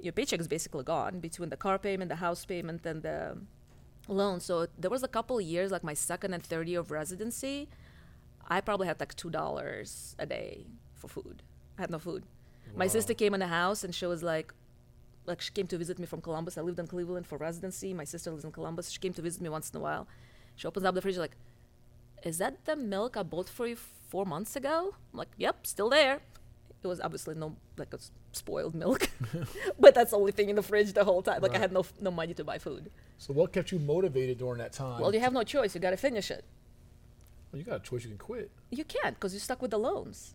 [0.06, 3.20] your paycheck is basically gone between the car payment, the house payment, and the
[4.08, 4.38] loan.
[4.48, 7.68] So there was a couple of years, like my second and third year of residency,
[8.48, 11.42] I probably had like two dollars a day for food.
[11.78, 12.24] I had no food.
[12.74, 14.52] My sister came in the house and she was like,
[15.26, 16.58] like she came to visit me from Columbus.
[16.58, 17.94] I lived in Cleveland for residency.
[17.94, 18.90] My sister lives in Columbus.
[18.90, 20.06] She came to visit me once in a while.
[20.56, 21.36] She opens up the fridge like,
[22.22, 25.90] "Is that the milk I bought for you four months ago?" I'm like, "Yep, still
[25.90, 26.20] there."
[26.82, 27.98] It was obviously no like a
[28.32, 29.10] spoiled milk,
[29.80, 31.42] but that's the only thing in the fridge the whole time.
[31.42, 32.90] Like I had no no money to buy food.
[33.18, 35.00] So what kept you motivated during that time?
[35.00, 35.74] Well, you have no choice.
[35.74, 36.44] You got to finish it.
[37.50, 38.02] Well, you got a choice.
[38.04, 38.50] You can quit.
[38.70, 40.34] You can't because you're stuck with the loans.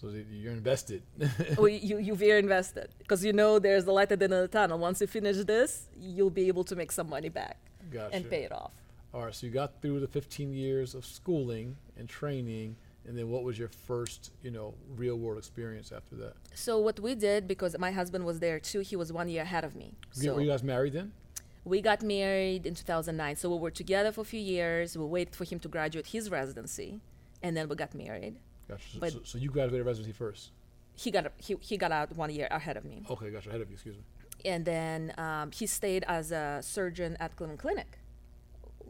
[0.00, 1.02] So you're invested.
[1.58, 4.40] or you you very invested because you know there's the light at the end of
[4.40, 4.78] the tunnel.
[4.78, 7.58] Once you finish this, you'll be able to make some money back
[7.90, 8.14] gotcha.
[8.14, 8.72] and pay it off.
[9.12, 9.34] All right.
[9.34, 13.58] So you got through the 15 years of schooling and training, and then what was
[13.58, 16.34] your first, you know, real world experience after that?
[16.54, 18.80] So what we did because my husband was there too.
[18.80, 19.96] He was one year ahead of me.
[20.14, 21.12] You- So were you guys married then?
[21.64, 23.36] we got married in 2009.
[23.36, 24.96] So we were together for a few years.
[24.96, 27.00] We waited for him to graduate his residency,
[27.42, 28.36] and then we got married.
[28.70, 28.88] Gotcha.
[28.92, 30.50] So, But- so, so you graduated residency first.
[30.94, 33.48] He got he, he got out one year ahead of me, Okay, gotcha.
[33.48, 33.74] Ahead of you.
[33.74, 34.04] Excuse me.
[34.52, 37.90] and then um, he stayed as a surgeon at Cleveland Clinic,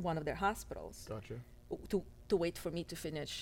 [0.08, 1.06] one of their hospitals.
[1.08, 1.34] Gotcha.
[1.92, 3.32] to to wait for me to finish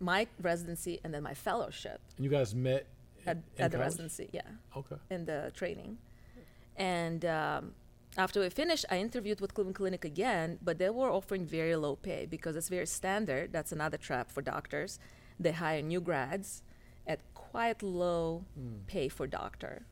[0.00, 2.82] my residency and then my fellowship And you guys met
[3.26, 4.48] at, at the residency, yeah,
[4.80, 4.96] Okay.
[5.10, 5.98] in the training.
[6.76, 7.72] And um,
[8.16, 11.94] after we finished, I interviewed with Cleveland Clinic again, but they were offering very low
[11.96, 13.52] pay because it's very standard.
[13.52, 14.98] That's another trap for doctors.
[15.38, 16.62] They hire new grads
[17.06, 18.44] at quite low
[18.86, 19.86] pay for doctor.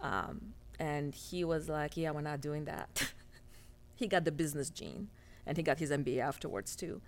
[0.00, 3.12] Um, and he was like, "Yeah, we're not doing that."
[3.96, 5.08] he got the business gene,
[5.46, 7.00] and he got his MBA afterwards too.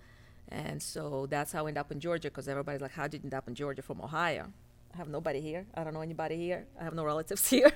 [0.49, 3.27] And so that's how I ended up in Georgia because everybody's like, "How did you
[3.27, 4.51] end up in Georgia from Ohio?"
[4.93, 5.65] I have nobody here.
[5.73, 6.65] I don't know anybody here.
[6.79, 7.71] I have no relatives here.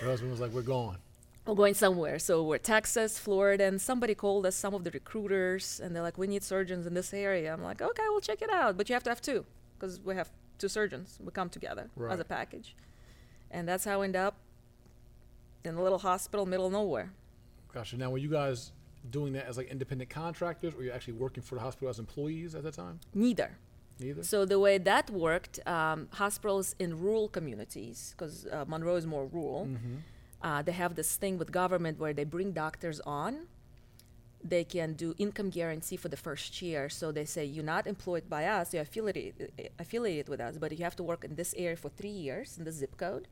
[0.00, 0.98] Your husband was like, "We're going."
[1.48, 2.18] We're going somewhere.
[2.18, 6.18] So we're Texas, Florida, and somebody called us, some of the recruiters, and they're like,
[6.18, 7.52] we need surgeons in this area.
[7.52, 8.76] I'm like, okay, we'll check it out.
[8.76, 9.46] But you have to have two
[9.78, 11.18] because we have two surgeons.
[11.24, 12.76] We come together as a package.
[13.50, 14.34] And that's how I end up
[15.64, 17.12] in a little hospital, middle of nowhere.
[17.72, 17.96] Gotcha.
[17.96, 18.72] Now, were you guys
[19.10, 22.54] doing that as like independent contractors, or you're actually working for the hospital as employees
[22.54, 23.00] at that time?
[23.14, 23.56] Neither.
[23.98, 24.22] Neither.
[24.22, 29.24] So the way that worked, um, hospitals in rural communities, because uh, Monroe is more
[29.26, 29.96] rural, Mm-hmm.
[30.42, 33.46] Uh, they have this thing with government where they bring doctors on.
[34.42, 36.88] They can do income guarantee for the first year.
[36.88, 40.70] So they say you're not employed by us, you're affiliated, uh, affiliated with us, but
[40.76, 43.26] you have to work in this area for three years in the zip code.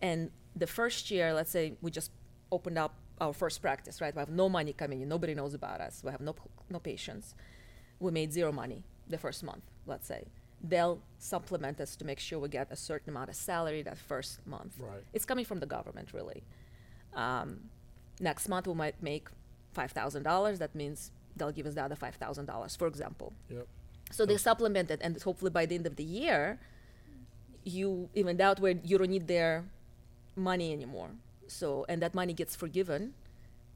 [0.00, 2.12] And the first year, let's say we just
[2.52, 4.14] opened up our first practice, right?
[4.14, 6.34] We have no money coming in, nobody knows about us, we have no
[6.70, 7.34] no patients.
[7.98, 10.26] We made zero money the first month, let's say.
[10.62, 14.44] They'll supplement us to make sure we get a certain amount of salary that first
[14.46, 14.74] month.
[14.78, 15.02] Right.
[15.12, 16.42] It's coming from the government, really.
[17.14, 17.70] Um,
[18.20, 19.28] next month we might make
[19.72, 20.58] five thousand dollars.
[20.58, 23.32] That means they'll give us the other five thousand dollars, for example.
[23.48, 23.66] Yep.
[24.10, 26.58] So they supplement it, and hopefully by the end of the year,
[27.64, 29.64] you even out where you don't need their
[30.34, 31.10] money anymore.
[31.46, 33.14] So and that money gets forgiven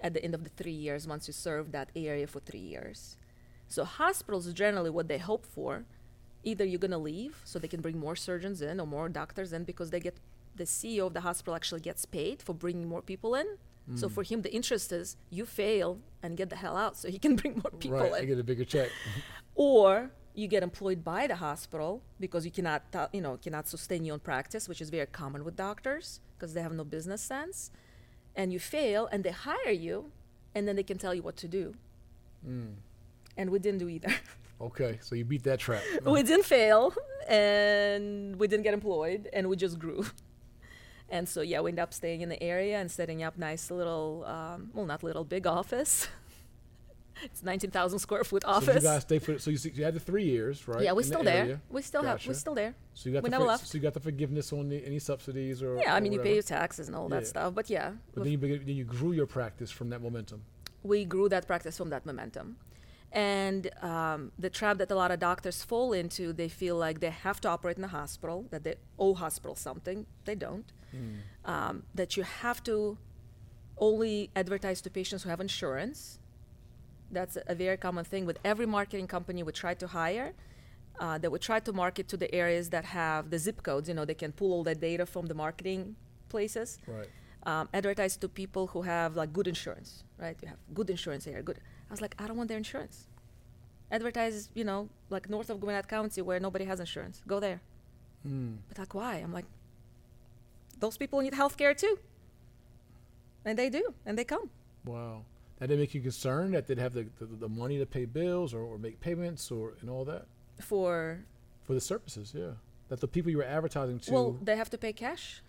[0.01, 3.17] at the end of the three years once you serve that area for three years.
[3.69, 5.85] So hospitals generally what they hope for,
[6.45, 9.65] either you're gonna leave so they can bring more surgeons in or more doctors in
[9.65, 10.17] because they get
[10.57, 13.47] the CEO of the hospital actually gets paid for bringing more people in.
[13.97, 17.19] So for him, the interest is you fail and get the hell out so he
[17.19, 18.13] can bring more people right.
[18.13, 18.91] in I get a bigger check.
[19.57, 24.15] or you get employed by the hospital because you cannot you know cannot sustain your
[24.15, 27.71] own practice which is very common with doctors because they have no business sense
[28.35, 30.11] and you fail and they hire you
[30.55, 31.75] and then they can tell you what to do
[32.47, 32.75] Mm.
[33.37, 34.13] and we didn't do either
[34.63, 35.83] Okay, so you beat that trap.
[36.07, 36.95] we didn't fail
[37.29, 40.05] and we didn't get employed and we just grew
[41.09, 44.25] and so yeah we ended up staying in the area and setting up nice little
[44.27, 46.09] um, well not little big office
[47.23, 48.67] it's 19000 square foot office.
[48.67, 50.83] So you guys stay for so you, you had the three years, right?
[50.83, 51.61] yeah we're in the still there area.
[51.71, 53.67] we still have we're still there So you got we the never left.
[53.69, 56.21] So you got the forgiveness on the, any subsidies or Yeah, I or mean, you
[56.21, 57.55] pay your taxes and all that stuff.
[57.55, 60.43] But yeah, But then you, then you grew your practice from that momentum.
[60.83, 62.57] we grew that practice from that momentum.
[63.13, 67.11] And um, the trap that a lot of doctors fall into, they feel like they
[67.11, 70.07] have to operate in the hospital, that they owe hospital something.
[70.25, 70.73] They don't.
[71.45, 72.97] Um, that you have to
[73.77, 76.19] only advertise to patients who have insurance.
[77.11, 80.33] That's a very common thing with every marketing company we try to hire.
[81.01, 83.89] Uh, that we try to market to the areas that have the zip codes.
[83.89, 85.97] You know, they can pull all that data from the marketing
[86.29, 86.79] places.
[86.87, 87.09] Right.
[87.45, 90.37] um, advertise to people who have like good insurance, right?
[90.43, 91.59] You have good insurance here, good.
[91.93, 93.07] I was like, I don't want their insurance.
[93.91, 97.21] Advertise, you know, like north of Gwinnett County where nobody has insurance.
[97.27, 97.61] Go there.
[98.27, 98.57] Mm.
[98.67, 99.17] But like, why?
[99.17, 99.45] I'm like,
[100.81, 101.99] those people need health care too.
[103.45, 104.49] And they do, and they come.
[104.87, 105.25] Wow.
[105.59, 108.55] That didn't make you concerned that they'd have the, the, the money to pay bills
[108.55, 110.25] or, or make payments or and all that
[110.61, 111.19] For,
[111.65, 112.53] for the services, yeah.
[112.89, 115.43] That the people you were advertising to, well, they have to pay cash.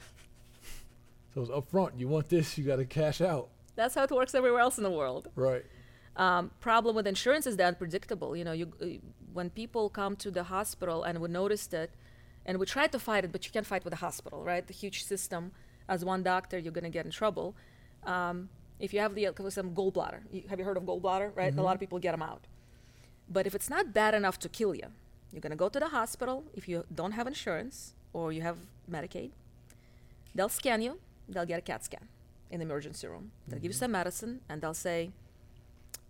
[1.34, 1.97] so it's was upfront.
[1.97, 3.47] You want this, you got to cash out.
[3.77, 5.29] That's how it works everywhere else in the world.
[5.38, 5.63] Right.
[6.15, 8.36] Um, problem with insurance is that unpredictable.
[8.36, 8.86] You know, you, uh,
[9.34, 11.91] when people come to the hospital and we noticed it,
[12.45, 14.65] and we try to fight it, but you can't fight with the hospital, right?
[14.67, 15.52] The huge system.
[15.88, 17.56] As one doctor, you're going to get in trouble.
[18.06, 18.49] Um,
[18.80, 21.36] if you have the uh, some gallbladder, you, have you heard of gallbladder?
[21.36, 22.47] Right, a lot of people get them out.
[23.30, 24.88] But if it's not bad enough to kill you,
[25.32, 26.43] you're going to go to the hospital.
[26.54, 28.58] If you don't have insurance or you have
[28.89, 29.32] Medicaid,
[30.36, 30.99] they'll scan you.
[31.28, 32.08] They'll get a CAT scan
[32.52, 33.32] in the emergency room.
[33.47, 35.12] They'll give you some medicine, and they'll say,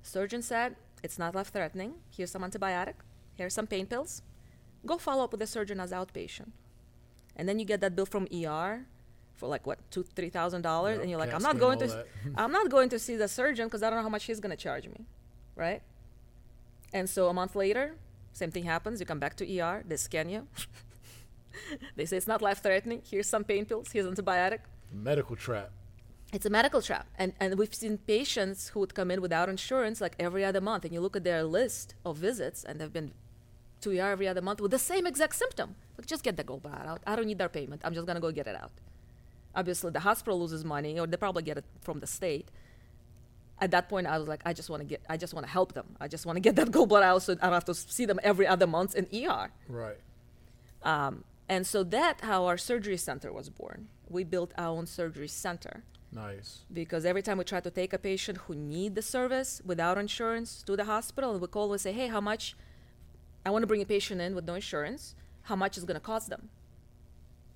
[0.04, 1.96] Surgeon said it's not life threatening.
[2.16, 2.96] Here's some antibiotic.
[3.36, 4.22] Here's some pain pills.
[4.86, 6.52] Go follow up with the surgeon as outpatient.
[7.36, 8.86] And then you get that bill from ER
[9.34, 12.06] for like what two, three thousand dollars, and you're like, I'm not going to.
[12.36, 14.56] I'm not going to see the surgeon because I don't know how much he's going
[14.56, 15.06] to charge me,
[15.56, 15.82] right?
[16.94, 17.96] And so a month later,
[18.34, 19.00] same thing happens.
[19.00, 20.48] You come back to ER, they scan you.
[21.96, 23.02] they say it's not life threatening.
[23.04, 23.92] Here's some pain pills.
[23.92, 24.60] Here's antibiotic.
[24.92, 25.72] Medical trap.
[26.34, 27.08] It's a medical trap.
[27.16, 30.84] And, and we've seen patients who would come in without insurance like every other month.
[30.84, 33.14] And you look at their list of visits, and they've been
[33.82, 35.76] to ER every other month with the same exact symptom.
[35.96, 37.02] Like, just get the gallbladder out.
[37.06, 37.82] I don't need their payment.
[37.86, 38.72] I'm just going to go get it out.
[39.56, 42.50] Obviously, the hospital loses money, or they probably get it from the state.
[43.62, 45.52] At that point, I was like, I just want to get, I just want to
[45.52, 45.96] help them.
[46.02, 48.20] I just want to get that gallbladder out so I don't have to see them
[48.24, 49.52] every other month in ER.
[49.70, 49.98] Right.
[50.82, 53.90] Um, and so that how our surgery center was born.
[54.10, 55.84] We built our own surgery center.
[56.16, 56.60] Nice.
[56.72, 60.62] because every time we try to take a patient who need the service without insurance
[60.64, 62.56] to the hospital, we call and say, hey, how much?
[63.46, 65.16] I want to bring a patient in with no insurance.
[65.44, 66.50] How much is going to cost them?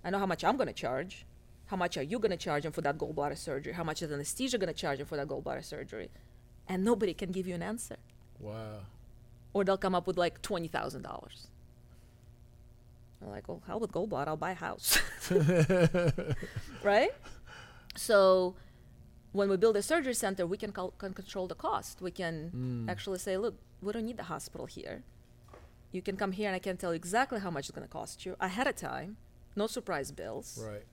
[0.03, 1.25] I know how much I'm going to charge.
[1.67, 3.73] How much are you going to charge them for that gallbladder surgery?
[3.73, 6.09] How much is anesthesia going to charge them for that gallbladder surgery?
[6.67, 7.97] And nobody can give you an answer.
[8.39, 8.79] Wow.
[9.53, 11.47] Or they'll come up with like twenty thousand dollars.
[13.21, 14.99] I'm like, well, hell with gallbladder, I'll buy a house.
[16.83, 17.11] right?
[17.97, 18.55] So
[19.31, 22.01] when we build a surgery center, we can, cal- can control the cost.
[22.01, 25.03] We can actually say, look, we don't need the hospital here.
[25.91, 27.91] You can come here and I can tell you exactly how much it's going to
[27.91, 29.17] cost you ahead of time,
[29.55, 30.83] no surprise bills, Right.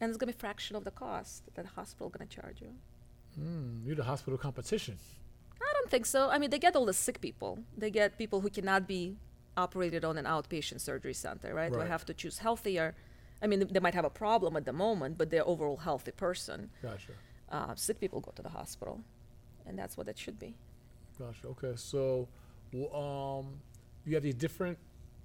[0.00, 2.34] and it's going to be a fraction of the cost that the hospital going to
[2.40, 2.72] charge you.
[3.40, 4.98] Mm, you're the hospital competition.
[5.60, 6.28] I don't think so.
[6.28, 7.60] I mean, they get all the sick people.
[7.78, 9.16] They get people who cannot be
[9.56, 11.70] operated on an outpatient surgery center, right?
[11.72, 11.88] They Right.
[11.88, 12.94] have to choose healthier.
[13.42, 16.70] I mean, they might have a problem at the moment, but they're overall healthy person.
[16.80, 17.12] Gotcha.
[17.50, 19.00] Uh, sick people go to the hospital,
[19.66, 20.54] and that's what it should be.
[21.18, 21.48] Gotcha.
[21.48, 21.72] Okay.
[21.76, 22.28] So,
[22.94, 23.60] um,
[24.06, 24.78] you have these different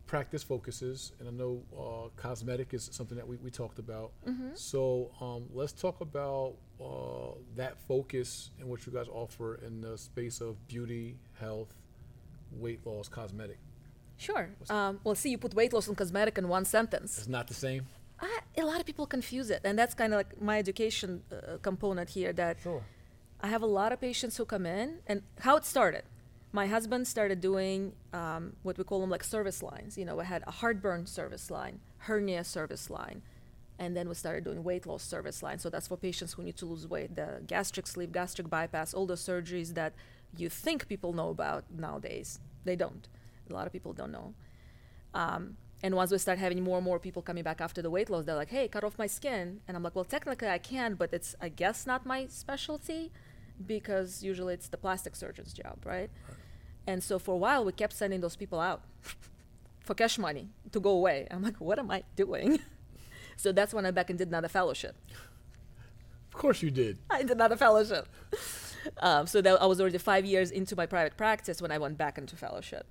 [0.07, 4.11] practice focuses, and I know uh, cosmetic is something that we, we talked about.
[4.55, 9.97] So, um, let's talk about uh, that focus and what you guys offer in the
[9.97, 11.73] space of beauty, health,
[12.51, 13.59] weight loss, cosmetic.
[14.17, 14.49] Sure.
[14.69, 17.19] Um, well, see, you put weight loss and cosmetic in one sentence.
[17.19, 17.85] It's not the same.
[18.19, 21.57] I, a lot of people confuse it, and that's kind of like my education uh,
[21.61, 22.33] component here.
[22.33, 22.83] That Sure.
[23.41, 26.03] I have a lot of patients who come in, and how it started.
[26.51, 29.97] My husband started doing um, what we call them like service lines.
[29.97, 33.21] You know, we had a heartburn service line, hernia service line,
[33.77, 35.59] and then we started doing weight loss service line.
[35.59, 39.05] So that's for patients who need to lose weight, the gastric sleeve, gastric bypass, all
[39.05, 39.93] the surgeries that
[40.35, 42.39] you think people know about nowadays.
[42.63, 43.07] They don't.
[43.49, 44.33] A lot of people don't know.
[45.13, 48.09] Um, and once we start having more and more people coming back after the weight
[48.09, 50.95] loss, they're like, "Hey, cut off my skin," and I'm like, "Well, technically I can,
[50.95, 53.11] but it's I guess not my specialty,
[53.65, 56.09] because usually it's the plastic surgeon's job, right?"
[56.87, 58.81] And so for a while we kept sending those people out
[59.81, 61.27] for cash money to go away.
[61.29, 62.59] I'm like, "What am I doing?"
[63.37, 64.95] so that's when I back and did another fellowship.
[66.33, 66.97] Of course you did.
[67.09, 68.07] I did another fellowship.
[69.01, 71.97] Um, so that I was already five years into my private practice when I went
[71.97, 72.85] back into fellowship.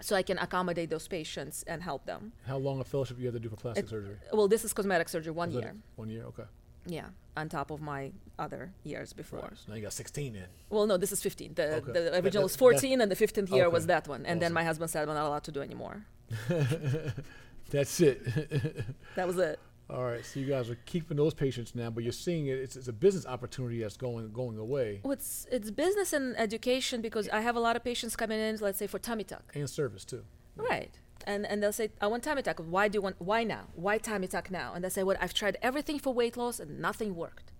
[0.00, 2.32] So I can accommodate those patients and help them.
[2.46, 4.16] How long a fellowship you have to do for plastic It- surgery?
[4.32, 5.74] Well, this is cosmetic surgery, one that year.
[5.96, 6.24] One year.
[6.24, 6.44] Okay.
[6.88, 7.06] Yeah,
[7.36, 9.40] on top of my other years before.
[9.40, 9.56] Right.
[9.56, 10.44] So now you got 16 in.
[10.70, 11.54] Well, no, this is 15.
[11.54, 11.92] The, Okay.
[11.92, 14.24] the original that- was 14, and the 15th year was that one.
[14.26, 16.04] And then my husband said, "We're not allowed to do anymore."
[17.70, 18.22] That's it.
[19.16, 19.58] That was it.
[19.88, 22.58] All right, so you guys are keeping those patients now, but you're seeing it.
[22.58, 27.00] It's, it's a business opportunity that's going going away, Well, it's it's business and education
[27.00, 29.44] because I have a lot of patients coming in, let's say for tummy tuck.
[29.54, 30.24] and service too.
[30.56, 30.90] Right.
[31.24, 32.58] And and they'll say, I want tummy tuck.
[32.58, 33.68] Why do you want why now?
[33.76, 34.72] Why tummy tuck now?
[34.74, 37.52] And they say, Well, I've tried everything for weight loss and nothing worked.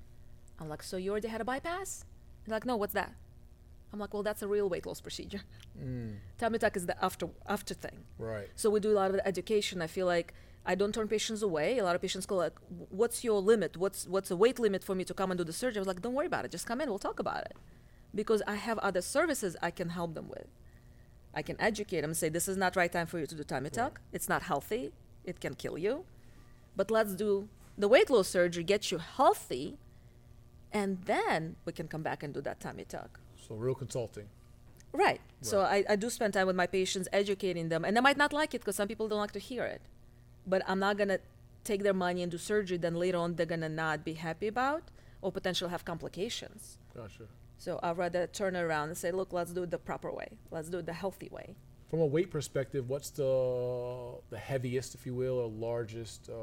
[0.59, 2.05] I'm like, So you already had a bypass?
[2.45, 3.13] They're like, No, what's that?
[3.93, 5.43] I'm like, Well, that's a real weight loss procedure.
[5.81, 6.17] Mm.
[6.39, 8.05] Tummy tuck is the after after thing.
[8.19, 8.49] Right.
[8.57, 9.81] So we do a lot of education.
[9.81, 10.35] I feel like
[10.67, 11.79] I don't turn patients away.
[11.79, 12.57] A lot of patients go like,
[12.91, 13.77] "What's your limit?
[13.77, 15.87] What's what's a weight limit for me to come and do the surgery?" I was
[15.87, 16.51] like, "Don't worry about it.
[16.51, 16.89] Just come in.
[16.89, 17.57] We'll talk about it."
[18.15, 20.49] Because I have other services I can help them with.
[21.33, 23.45] I can educate them and say, "This is not right time for you to do
[23.45, 24.01] tummy tuck.
[24.13, 24.93] It's not healthy.
[25.25, 26.05] It can kill you."
[26.75, 27.49] But let's do
[27.79, 29.79] the weight loss surgery, get you healthy,
[30.73, 33.21] and then we can come back and do that tummy tuck.
[33.37, 34.29] So real consulting.
[34.93, 35.21] Right.
[35.43, 38.33] So I, I do spend time with my patients educating them, and they might not
[38.33, 39.83] like it because some people don't like to hear it.
[40.47, 41.19] But I'm not gonna
[41.65, 42.79] take their money and do surgery.
[42.79, 44.85] Then later on, they're gonna not be happy about,
[45.23, 46.79] or potentially have complications.
[46.95, 47.25] Gotcha.
[47.59, 50.29] So I'd rather turn around and say, look, let's do it the proper way.
[50.51, 51.57] Let's do it the healthy way.
[51.89, 56.35] From a weight perspective, what's the the heaviest, if you will, or largest uh,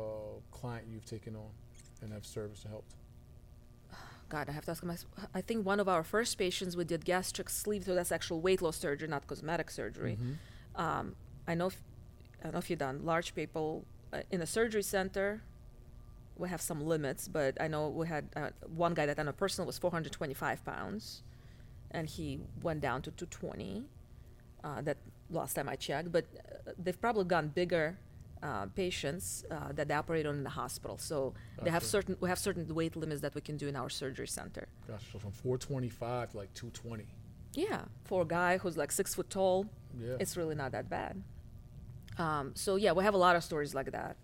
[0.52, 1.50] client you've taken on
[2.02, 2.96] and have serviced and helped?
[4.30, 5.12] God, I have to ask myself.
[5.36, 8.62] I think one of our first patients we did gastric sleeve, so that's actual weight
[8.62, 10.18] loss surgery, not cosmetic surgery.
[10.76, 11.16] Um,
[11.48, 11.80] I know, if,
[12.40, 13.86] I don't know if you've done large people
[14.32, 15.42] in a surgery center.
[16.36, 19.34] We have some limits, but I know we had uh, one guy that on a
[19.34, 21.22] personal was 425 pounds,
[21.92, 23.84] and he went down to 220.
[24.64, 24.98] Uh, that
[25.30, 26.26] last time I checked, but
[26.68, 27.98] uh, they've probably gone bigger
[28.42, 30.98] uh, patients uh, that they operate on in the hospital.
[30.98, 33.90] So they have certain we have certain weight limits that we can do in our
[33.90, 34.68] surgery center.
[34.88, 35.04] Gotcha.
[35.12, 37.06] So from 425 to like 220.
[37.56, 39.68] Yeah, for a guy who's like six foot tall,
[40.00, 40.16] Yeah.
[40.20, 41.22] it's really not that bad.
[42.18, 44.16] Um, so yeah, we have a lot of stories like that.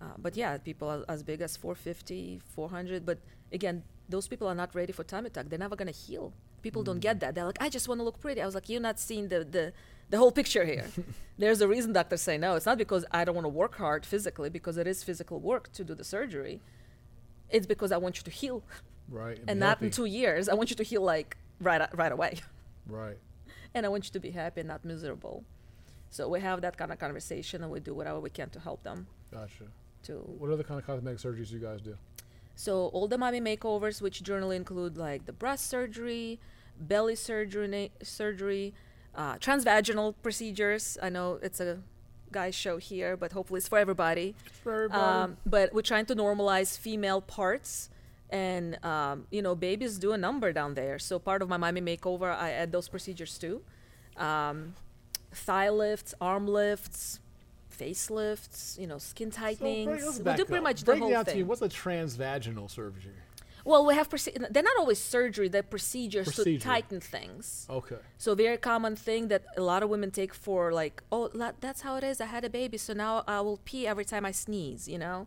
[0.00, 3.04] Uh, but yeah, people are as big as 450, 400.
[3.04, 3.18] But
[3.52, 5.48] again, those people are not ready for tummy tuck.
[5.48, 6.32] They're never gonna heal.
[6.62, 7.34] People don't get that.
[7.34, 8.42] They're like, I just want to look pretty.
[8.42, 9.72] I was like, you're not seeing the the,
[10.10, 10.86] the whole picture here.
[11.38, 12.54] There's a reason doctors say no.
[12.56, 15.72] It's not because I don't want to work hard physically, because it is physical work
[15.72, 16.60] to do the surgery.
[17.48, 18.62] It's because I want you to heal.
[19.08, 19.38] Right.
[19.38, 20.48] and be not in two years.
[20.48, 22.38] I want you to heal like right right away,
[22.86, 23.18] Right.
[23.74, 25.44] and I want you to be happy and not miserable.
[26.10, 28.82] So we have that kind of conversation, and we do whatever we can to help
[28.82, 29.06] them.
[29.32, 29.64] Gotcha.
[30.04, 31.96] To What other kind of cosmetic surgeries do you guys do?
[32.56, 36.38] so all the mommy makeovers, which generally include like the breast surgery,
[36.78, 38.74] belly surgery, na- surgery,
[39.14, 40.98] uh, transvaginal procedures.
[41.02, 41.78] I know it's a
[42.32, 44.34] guy's show here, but hopefully it's for everybody.
[44.62, 45.02] For everybody.
[45.02, 47.88] Um, but we're trying to normalize female parts,
[48.28, 50.98] and um, you know, babies do a number down there.
[50.98, 53.62] So part of my mommy makeover, I add those procedures too.
[54.18, 54.74] Um,
[55.32, 57.20] thigh lifts, arm lifts,
[57.76, 59.86] facelifts, you know, skin So tightenings.
[60.04, 60.62] let's we do pretty up.
[60.62, 61.46] much the Break whole down to thing.
[61.46, 63.14] What's a transvaginal surgery?
[63.64, 66.58] Well, we have proce- they're not always surgery; they're procedures Procedure.
[66.58, 67.66] to tighten things.
[67.68, 67.98] Okay.
[68.16, 71.28] So very common thing that a lot of women take for like, oh,
[71.60, 72.22] that's how it is.
[72.22, 74.88] I had a baby, so now I will pee every time I sneeze.
[74.88, 75.26] You know,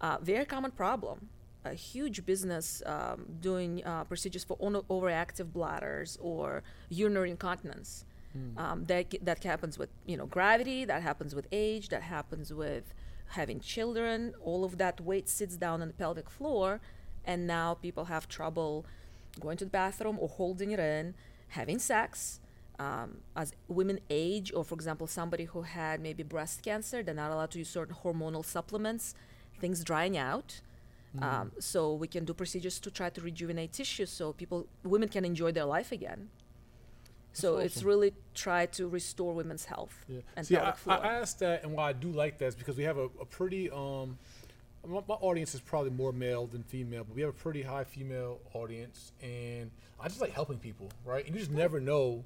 [0.00, 1.30] uh, very common problem.
[1.64, 8.04] A huge business um, doing uh, procedures for ono- overactive bladders or urinary incontinence.
[8.56, 10.84] Um, that that happens with you know gravity.
[10.84, 11.88] That happens with age.
[11.88, 12.94] That happens with
[13.28, 14.34] having children.
[14.42, 16.80] All of that weight sits down on the pelvic floor,
[17.24, 18.86] and now people have trouble
[19.40, 21.14] going to the bathroom or holding it in,
[21.48, 22.40] having sex.
[22.78, 27.30] Um, as women age, or for example, somebody who had maybe breast cancer, they're not
[27.30, 29.14] allowed to use certain hormonal supplements,
[29.60, 30.60] things drying out.
[31.20, 35.24] Um, so we can do procedures to try to rejuvenate tissue so people, women can
[35.26, 36.30] enjoy their life again.
[37.32, 40.20] So it's really try to restore women's health Yeah.
[40.36, 41.00] and See, I, pelvic floor.
[41.04, 43.24] I asked that, and why I do like that is because we have a, a
[43.24, 44.18] pretty um,
[44.86, 47.84] my, my audience is probably more male than female, but we have a pretty high
[47.84, 49.70] female audience, and
[50.00, 51.24] I just like helping people, right?
[51.24, 52.24] And you just never know.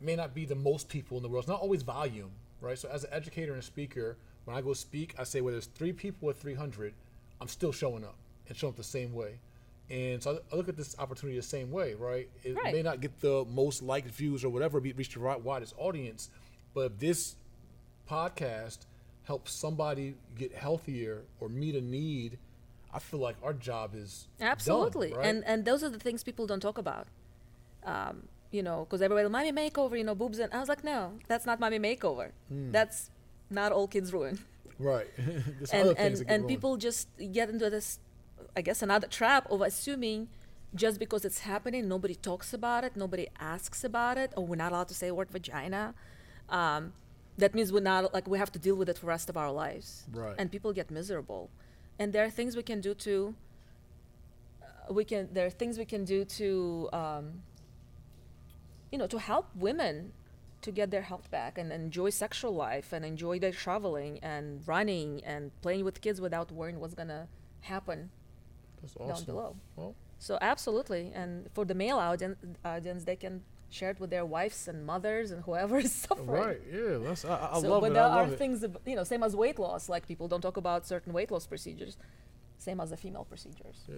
[0.00, 1.44] May not be the most people in the world.
[1.44, 2.30] It's not always volume,
[2.60, 2.78] right?
[2.78, 5.66] So as an educator and a speaker, when I go speak, I say whether it's
[5.66, 6.92] three people or three hundred,
[7.40, 8.16] I'm still showing up
[8.48, 9.38] and showing up the same way.
[9.90, 12.28] And so I, I look at this opportunity the same way, right?
[12.42, 12.72] It Right.
[12.72, 16.30] may not get the most liked views or whatever, be, reach the right, widest audience,
[16.72, 17.36] but if this
[18.10, 18.78] podcast
[19.24, 22.38] helps somebody get healthier or meet a need,
[22.92, 25.26] I feel like our job is done, Absolutely, right?
[25.26, 27.06] and and those are the things people don't talk about.
[27.84, 31.14] Um, you know, because everybody, mommy makeover, you know, boobs, and I was like, no,
[31.26, 32.30] that's not mommy makeover.
[32.48, 32.70] Hmm.
[32.70, 33.10] That's
[33.50, 34.38] not all kids ruin.
[34.78, 35.08] right.
[35.72, 36.48] And other and, and ruined.
[36.48, 37.98] people just get into this,
[38.56, 40.28] I guess, another trap of assuming
[40.74, 44.72] just because it's happening, nobody talks about it, nobody asks about it, or we're not
[44.72, 45.94] allowed to say the word vagina.
[46.48, 46.92] Um,
[47.38, 49.36] that means we're not like we have to deal with it for the rest of
[49.36, 50.04] our lives.
[50.12, 50.34] Right.
[50.38, 51.50] And people get miserable,
[51.98, 53.34] and there are things we can do to.
[54.62, 55.28] uh, We can.
[55.32, 56.88] There are things we can do to.
[56.92, 57.42] Um,
[58.92, 60.12] you know, to help women
[60.62, 65.22] to get their health back and enjoy sexual life and enjoy their traveling and running
[65.24, 67.26] and playing with kids without worrying what's gonna
[67.62, 68.10] happen
[68.92, 69.56] That's down below.
[69.76, 74.24] Well, So absolutely, and for the male audience, audience they can share it with their
[74.24, 76.28] wives and mothers and whoever is suffering.
[76.28, 76.60] right.
[76.72, 76.98] Yeah.
[77.04, 77.94] That's, I, I so, love but it.
[77.94, 79.88] there I are things, ab- you know, same as weight loss.
[79.88, 81.96] Like people don't talk about certain weight loss procedures,
[82.58, 83.78] same as the female procedures.
[83.88, 83.96] Yeah.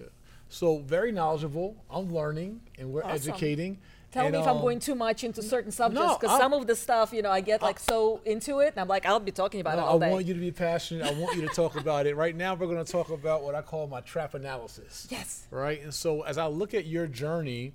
[0.49, 1.75] So very knowledgeable.
[1.89, 3.15] I'm learning and we're Awesome.
[3.31, 3.77] educating.
[4.11, 6.75] Tell me if I'm going too much into certain subjects, because I'm- some of the
[6.75, 9.59] stuff, you know, I get like so into it, and I'm like, I'll be talking
[9.59, 10.11] about No, it all I day.
[10.13, 11.05] want you to be passionate.
[11.05, 12.15] I want you to talk about it.
[12.15, 15.07] Right now, we're going to talk about what I call my trap analysis.
[15.09, 15.45] Yes.
[15.51, 15.81] Right.
[15.83, 17.73] And so, as I look at your journey,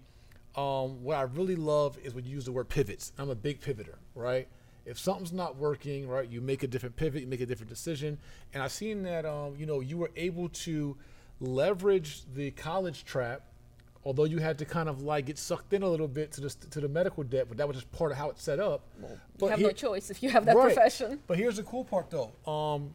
[0.57, 3.13] um, what I really love is when you use the word pivots.
[3.19, 3.97] I'm a big pivoter.
[4.15, 4.49] Right.
[4.85, 8.19] If something's not working, right, you make a different pivot, you make a different decision.
[8.53, 10.97] And I've seen that, um, you know, you were able to
[11.41, 13.43] leverage the college trap
[14.05, 16.49] although you had to kind of like get sucked in a little bit to the
[16.71, 18.83] to the medical debt, but that was just part of how it's set up.
[19.41, 20.75] you have no choice if you have that Right.
[20.75, 21.21] profession.
[21.27, 22.33] But here's the cool part, though.
[22.51, 22.95] Um,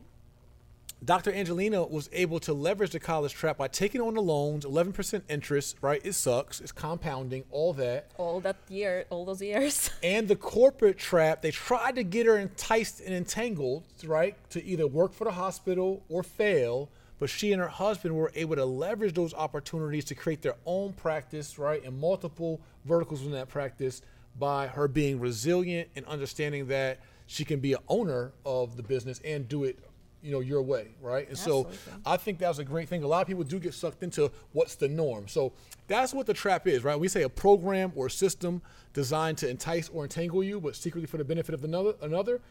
[1.05, 1.32] Dr.
[1.32, 5.78] Angelina was able to leverage the college trap by taking on the loans, 11% interest,
[5.80, 6.01] right?
[6.03, 6.60] It sucks.
[6.60, 8.10] It's compounding, all that.
[8.18, 9.91] All that year, all those years.
[10.01, 14.36] And the corporate trap, they tried to get her enticed and entangled, right?
[14.51, 16.89] To either work for the hospital or fail.
[17.20, 20.93] But she and her husband were able to leverage those opportunities to create their own
[20.93, 21.84] practice, right?
[21.84, 24.01] And multiple verticals in that practice
[24.38, 29.20] by her being resilient and understanding that she can be an owner of the business
[29.26, 29.80] and do it,
[30.22, 31.28] you know, your way, right?
[31.28, 31.70] And so
[32.05, 33.03] I think that was a great thing.
[33.03, 35.28] A lot of people do get sucked into what's the norm.
[35.28, 35.53] So
[35.88, 36.99] that's what the trap is, right?
[36.99, 38.61] We say a program or a system
[38.93, 41.93] designed to entice or entangle you, but secretly for the benefit of another.
[42.01, 42.41] Another,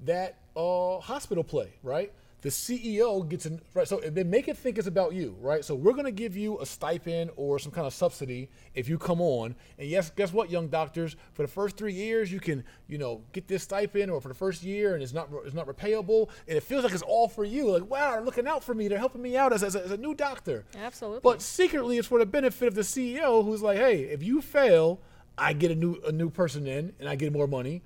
[0.00, 2.12] that uh, hospital play, right?
[2.40, 3.88] The CEO gets right.
[3.88, 5.64] So they make it think it's about you, right?
[5.64, 8.96] So we're going to give you a stipend or some kind of subsidy if you
[8.96, 9.56] come on.
[9.78, 11.16] And yes, guess what, young doctors?
[11.32, 14.34] For the first three years, you can, you know, get this stipend, or for the
[14.34, 17.44] first year, and it's not it's not repayable, and it feels like it's all for
[17.44, 17.70] you.
[17.70, 18.86] Like wow, they're looking out for me.
[18.86, 20.64] They're helping me out as, as, a, as a new doctor.
[20.76, 21.20] Absolutely.
[21.22, 25.00] But secretly, it's for the benefit of the CEO, who's like, hey, if you fail,
[25.36, 27.82] I get a new a new person in, and I get more money,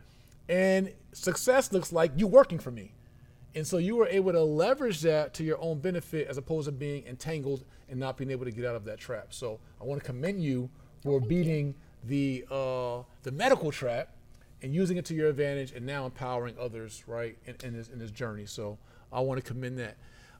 [0.47, 2.93] and success looks like you working for me.
[3.55, 6.73] And so you were able to leverage that to your own benefit as opposed to
[6.73, 9.29] being entangled and not being able to get out of that trap.
[9.31, 10.71] So I want to commend you
[11.03, 11.75] for beating
[12.05, 14.09] the uh, the medical trap
[14.63, 17.99] and using it to your advantage and now empowering others, right, in, in, this, in
[17.99, 18.47] this journey.
[18.47, 18.79] So
[19.13, 19.97] I want to commend that.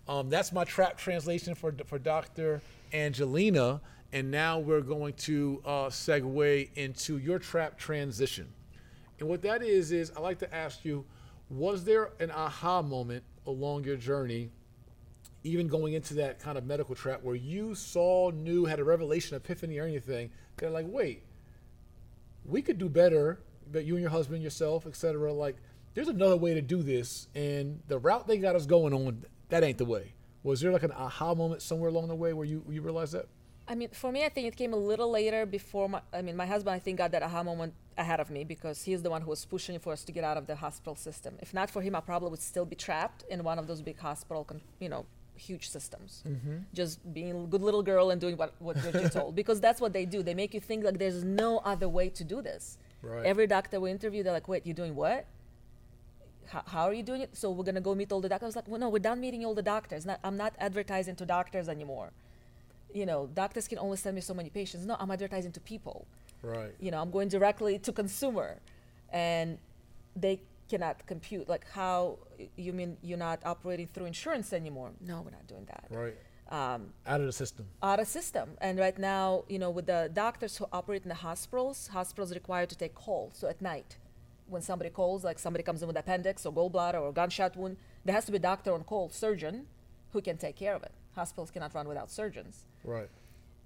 [0.09, 2.61] Um, that's my trap translation for, for Dr.
[2.93, 3.81] Angelina.
[4.13, 8.49] And now we're going to uh, segue into your trap transition.
[9.19, 11.05] And what that is, is I like to ask you,
[11.53, 14.51] was there an aha moment along your journey,
[15.45, 19.37] even going into that kind of medical trap, where you saw, knew, had a revelation,
[19.37, 20.31] epiphany, or anything?
[20.57, 21.25] They're like, wait,
[22.45, 23.41] we could do better,
[23.71, 25.33] but you and your husband, yourself, etc.
[25.33, 25.57] Like,
[25.95, 29.63] there's another way to do this, and the route they got us going on, that
[29.63, 30.15] ain't the way.
[30.43, 33.27] Was there like an aha moment somewhere along the way where you you realized that?
[33.69, 36.37] I mean, for me, I think it came a little later before my, I mean,
[36.37, 39.23] my husband, I think, got that aha moment ahead of me because he's the one
[39.23, 41.35] who was pushing for us to get out of the hospital system.
[41.41, 43.99] If not for him, I probably would still be trapped in one of those big
[43.99, 45.07] hospital, con- you know,
[45.37, 46.25] huge systems.
[46.27, 46.57] Mm-hmm.
[46.75, 49.35] Just being a good little girl and doing what, what you're told.
[49.43, 50.23] Because that's what they do.
[50.23, 52.79] They make you think like there's no other way to do this.
[53.03, 53.25] Right.
[53.25, 55.27] Every doctor we interview, they're like, wait, you're doing what?
[56.49, 57.37] How, how are you doing it?
[57.37, 58.45] So we're going to go meet all the doctors.
[58.45, 60.05] I was like, well, no, we're done meeting all the doctors.
[60.05, 62.13] Not, I'm not advertising to doctors anymore
[62.95, 64.85] you know, doctors can only send me so many patients.
[64.87, 66.07] No, I'm advertising to people.
[66.43, 66.75] Right.
[66.81, 68.59] You know, I'm going directly to consumer,
[69.11, 69.59] and
[70.17, 71.49] they cannot compute.
[71.49, 72.19] Like, how
[72.57, 74.91] you mean you're not operating through insurance anymore?
[75.01, 75.85] No, we're not doing that.
[75.91, 76.17] Right.
[76.51, 77.65] Um, Out of the system.
[77.83, 78.51] out of system.
[78.61, 82.35] And right now, you know, with the doctors who operate in the hospitals, hospitals are
[82.35, 83.39] required to take calls.
[83.39, 83.97] So at night,
[84.49, 88.15] when somebody calls, like somebody comes in with appendix or gallbladder or gunshot wound, there
[88.15, 89.67] has to be a doctor on call, surgeon,
[90.13, 90.93] who can take care of it.
[91.15, 93.09] Hospitals cannot run without surgeons Right.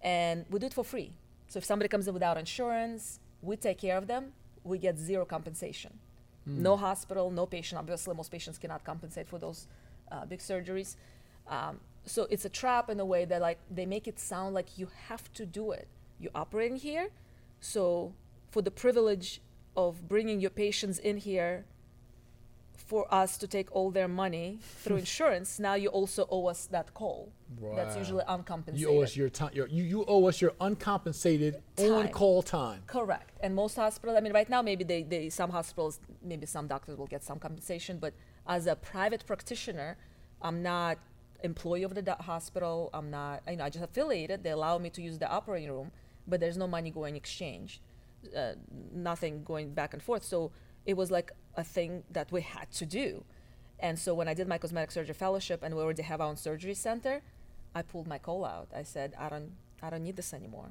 [0.03, 1.13] and we do it for free.
[1.49, 4.33] So if somebody comes in without insurance, we take care of them.
[4.65, 5.99] We get zero compensation.
[6.49, 7.77] No hospital, no patient.
[7.81, 9.67] Obviously, most patients cannot compensate for those
[10.13, 10.95] uh, big surgeries.
[11.49, 14.79] Um, so it's a trap in a way that like they make it sound like
[14.79, 15.89] you have to do it.
[16.21, 17.09] You're operating here,
[17.61, 18.13] so
[18.53, 19.41] for the privilege
[19.77, 21.65] of bringing your patients in here
[22.87, 26.95] for us to take all their money through insurance, now you also owe us that
[26.95, 27.33] call.
[27.75, 28.81] That's usually uncompensated.
[28.81, 29.51] You owe us your time.
[29.55, 32.83] Your, you you owe us your uncompensated on-call time.
[32.87, 33.33] Correct.
[33.41, 36.97] And most hospitals, I mean, right now, maybe they, they, some hospitals, maybe some doctors
[36.97, 38.15] will get some compensation, but
[38.47, 39.97] as a private practitioner,
[40.41, 40.99] I'm not
[41.43, 42.91] employee of the do- hospital.
[42.95, 44.43] I'm not, you know, I just affiliated.
[44.45, 45.91] They allow me to use the operating room,
[46.27, 47.81] but there's no money going exchange,
[48.37, 48.53] uh,
[48.93, 50.25] nothing going back and forth.
[50.25, 50.53] So
[50.87, 53.25] it was like a thing that we had to do.
[53.79, 56.37] And so when I did my cosmetic surgery fellowship and we already have our own
[56.37, 57.21] surgery center,
[57.75, 58.69] I pulled my call out.
[58.75, 60.71] I said, I don't, I don't need this anymore.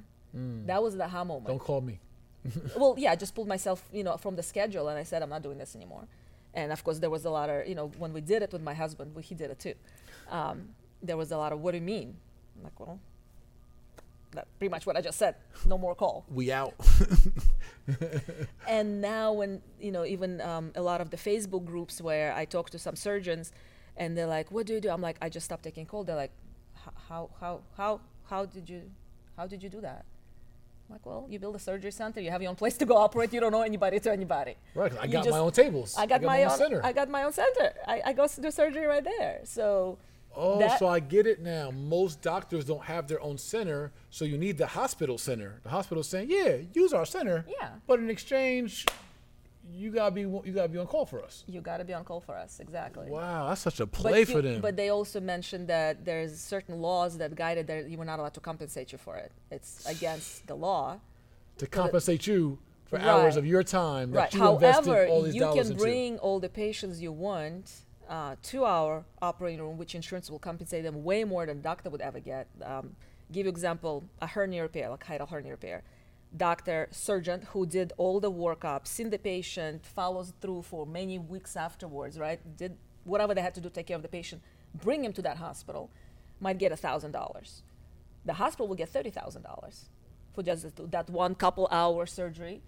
[0.66, 2.00] That was the aha moment Don't call me.
[2.78, 5.30] well, yeah, I just pulled myself, you know, from the schedule, and I said I'm
[5.30, 6.08] not doing this anymore.
[6.54, 8.62] And of course, there was a lot of, you know, when we did it with
[8.62, 9.74] my husband, well, he did it too.
[10.30, 10.70] Um,
[11.02, 12.16] there was a lot of, what do you mean?
[12.58, 13.00] I'm like, well,
[14.36, 15.36] that pretty much what I just said.
[15.66, 16.26] No more call.
[16.30, 16.74] We out.
[18.68, 22.46] And now, when you know, even um, a lot of the Facebook groups where I
[22.46, 23.52] talk to some surgeons,
[23.96, 26.16] and they're like, "What do you do?" I'm like, "I just stopped taking call." They're
[26.16, 26.32] like,
[27.08, 28.82] "How, how, how, how did you,
[29.38, 30.06] how did you do that?"
[30.88, 32.22] I'm like, "Well, you build a surgery center.
[32.22, 33.32] You have your own place to go operate.
[33.34, 35.96] You don't know anybody to anybody." Right, I You got my own tables.
[35.98, 36.58] I got, my, own.
[36.58, 36.82] center.
[36.84, 37.74] I got my own center.
[37.88, 39.42] I, I go do surgery right there.
[39.44, 40.00] So.
[40.36, 41.72] Oh, that- so I get it now.
[41.72, 45.60] Most doctors don't have their own center, so you need the hospital center.
[45.64, 47.70] The hospital's saying, "Yeah, use our center." Yeah.
[47.88, 48.86] But in exchange,
[49.74, 51.44] you gotta be you gotta be on call for us.
[51.48, 53.10] You got to be on call for us, exactly.
[53.10, 54.62] Wow, that's such a play you- for them.
[54.62, 58.36] But they also mentioned that there's certain laws that guided that you were not allowed
[58.36, 59.32] to compensate you for it.
[59.52, 61.00] It's against the law.
[61.58, 64.34] to compensate you for hours of your time that Right.
[64.34, 65.82] you invested However, all these you dollars can into.
[65.84, 70.84] bring all the patients you want uh, to our operating room, which insurance will compensate
[70.84, 72.48] them way more than doctor would ever get.
[72.64, 72.96] Um,
[73.32, 75.84] give you example, a hernia repair, like hiatal hernia repair.
[76.36, 81.56] Doctor, surgeon who did all the workup, seen the patient, follows through for many weeks
[81.56, 82.40] afterwards, right?
[82.58, 84.42] Did whatever they had to do take care of the patient,
[84.74, 85.90] bring him to that hospital,
[86.40, 87.64] might get thousand dollars.
[88.26, 89.90] The hospital will get thirty thousand dollars
[90.34, 92.62] for just that one couple hour surgery.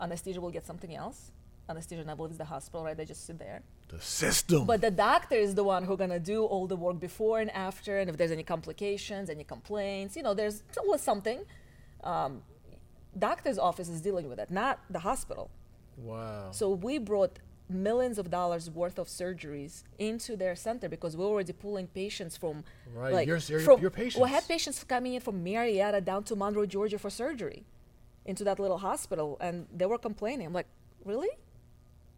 [0.00, 1.30] Anesthesia will get something else.
[1.68, 2.96] Anesthesia, I believe, is the hospital, right?
[2.96, 3.62] They just sit there.
[3.88, 4.64] The system.
[4.66, 7.98] But the doctor is the one who's gonna do all the work before and after,
[7.98, 11.40] and if there's any complications, any complaints, you know, there's always something.
[12.02, 12.42] Um,
[13.16, 15.50] doctor's office is dealing with it, not the hospital.
[15.96, 16.48] wow.
[16.50, 21.52] So we brought millions of dollars worth of surgeries into their center because we're already
[21.52, 22.64] pulling patients from
[22.94, 24.26] Right, like your- your- from, your We patients.
[24.28, 27.64] had patients coming in from Marietta down to Monroe, Georgia for surgery
[28.26, 30.46] into that little hospital and they were complaining.
[30.48, 30.66] I'm like,
[31.04, 31.30] really?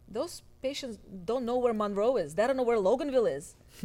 [0.09, 2.35] Those patients don't know where Monroe is.
[2.35, 3.55] They don't know where Loganville is.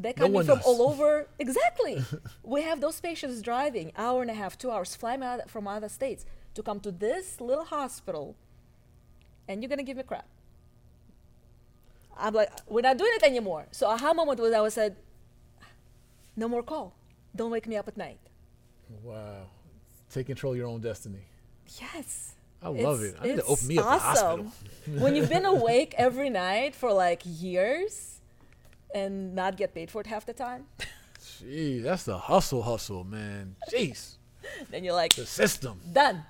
[0.00, 0.66] They're No coming one from does.
[0.66, 1.26] all over.
[1.38, 2.04] Exactly.
[2.42, 5.88] we have those patients driving hour and a half, two hours, flying out from other
[5.88, 6.24] states
[6.54, 8.36] to come to this little hospital,
[9.48, 10.26] and you're gonna give me crap.
[12.16, 13.66] I'm like, we're not doing it anymore.
[13.70, 14.96] So aha moment was I was said,
[16.36, 16.94] no more call.
[17.34, 18.18] Don't wake me up at night.
[19.02, 19.46] Wow.
[20.10, 21.20] Take control of your own destiny.
[21.80, 22.34] Yes.
[22.62, 23.20] I love It's- it.
[23.22, 24.52] I need to open me up a hospital.
[24.98, 28.20] when you've been awake every night for like years
[28.94, 30.66] and not get paid for it half the time,
[31.40, 33.54] Gee, that's the hustle, hustle, man.
[33.72, 34.16] Jeez.
[34.70, 35.80] then you're like, The system.
[35.92, 36.24] done.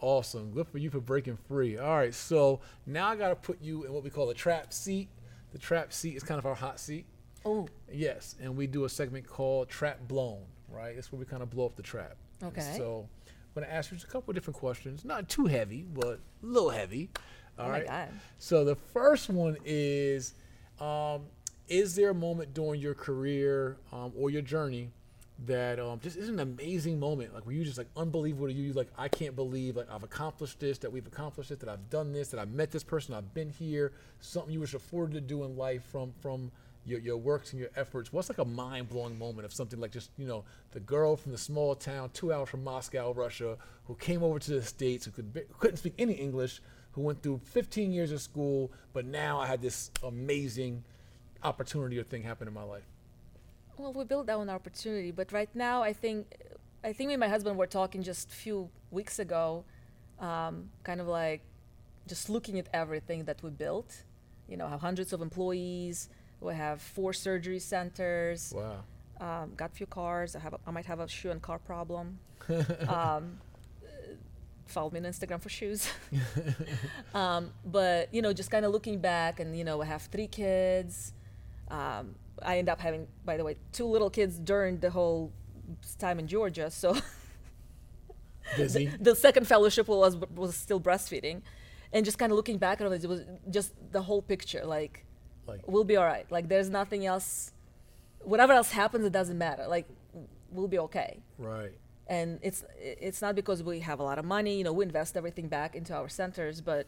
[0.00, 0.52] Awesome.
[0.52, 1.76] Good for you for breaking free.
[1.76, 2.14] All right.
[2.14, 5.08] So now I got to put you in what we call a trap seat.
[5.52, 7.04] The trap seat is kind of our hot seat.
[7.44, 8.36] Oh, Yes.
[8.40, 10.94] And we do a segment called Trap Blown, right?
[10.96, 12.16] It's where we kind of blow up the trap.
[12.40, 12.74] And Okay.
[12.76, 13.08] So
[13.56, 15.04] I'm going to ask you just a couple of different questions.
[15.04, 17.10] Not too heavy, but a little heavy.
[17.58, 17.84] All Oh my.
[17.84, 18.08] God.
[18.38, 20.34] So the first one is
[20.80, 21.22] um,
[21.68, 24.90] Is there a moment during your career um, or your journey
[25.46, 28.72] that um, just is an amazing moment, like where you just like unbelievable to you,
[28.72, 32.12] like I can't believe like I've accomplished this, that we've accomplished this, that I've done
[32.12, 35.44] this, that I've met this person, I've been here, something you was afforded to do
[35.44, 36.50] in life from from
[36.88, 38.12] your, your works and your efforts.
[38.12, 41.32] What's like a mind blowing moment of something like just you know the girl from
[41.32, 45.10] the small town two hours from Moscow, Russia, who came over to the states, who
[45.10, 46.60] could couldn't speak any English,
[46.92, 50.82] who went through 15 years of school, but now I had this amazing
[51.42, 52.86] opportunity or thing happen in my life.
[53.76, 56.26] Well, we built that one opportunity, but right now, I think,
[56.82, 59.64] I think me and my husband were talking just a few weeks ago,
[60.18, 61.42] um, kind of like
[62.08, 64.02] just looking at everything that we built.
[64.48, 66.08] You know, have hundreds of employees.
[66.40, 68.52] We have four surgery centers.
[68.54, 68.84] Wow.
[69.20, 70.36] Um, got a few cars.
[70.36, 70.54] I have.
[70.54, 72.20] A, I might have a shoe and car problem.
[72.88, 73.40] um,
[74.66, 75.90] follow me on Instagram for shoes.
[77.14, 80.28] um, but you know, just kind of looking back, and you know, I have three
[80.28, 81.12] kids.
[81.68, 85.32] Um, I end up having, by the way, two little kids during the whole
[85.98, 86.70] time in Georgia.
[86.70, 86.96] So
[88.56, 88.86] Busy.
[89.00, 91.42] the second fellowship was was still breastfeeding,
[91.92, 94.64] and just kind of looking back at it, it was just the whole picture.
[94.64, 95.04] Like,
[95.48, 96.30] Like we'll be all right.
[96.30, 97.52] Like, there's nothing else.
[98.20, 99.66] Whatever else happens, it doesn't matter.
[99.66, 99.86] Like,
[100.50, 101.20] we'll be okay.
[101.38, 101.72] right.
[102.10, 104.56] And it's it's not because we have a lot of money.
[104.56, 106.86] You know, we invest everything back into our centers, but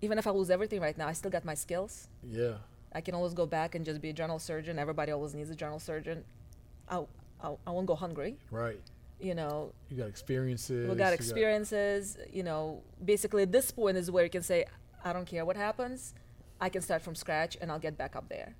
[0.00, 2.08] even if I lose everything right now, I still got my skills.
[2.30, 2.54] Yeah.
[2.94, 4.78] I can always go back and just be a general surgeon.
[4.78, 6.24] Everybody always needs a general surgeon.
[6.88, 7.04] I,
[7.42, 8.38] I, I won't go hungry.
[8.50, 8.80] Right.
[9.20, 10.88] You know, You got experiences.
[10.88, 12.16] we got you experiences.
[12.32, 14.64] You know, basically at this point is where you can say,
[15.04, 16.14] I don't care what happens.
[16.60, 18.54] I can start from scratch and I'll get back up there.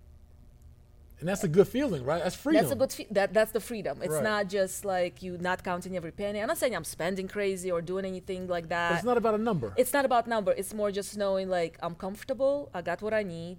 [1.19, 2.23] and that's a good feeling, right?
[2.23, 2.61] That's freedom.
[2.63, 2.93] That's a good.
[2.93, 3.97] Fe- that that's the freedom.
[4.03, 4.23] It's Right.
[4.33, 6.39] not just like you not counting every penny.
[6.43, 8.91] I'm not saying I'm spending crazy or doing anything like that.
[8.91, 9.69] But it's not about a number.
[9.83, 13.23] it's not about number it's more just knowing like i'm comfortable i got what i
[13.23, 13.57] need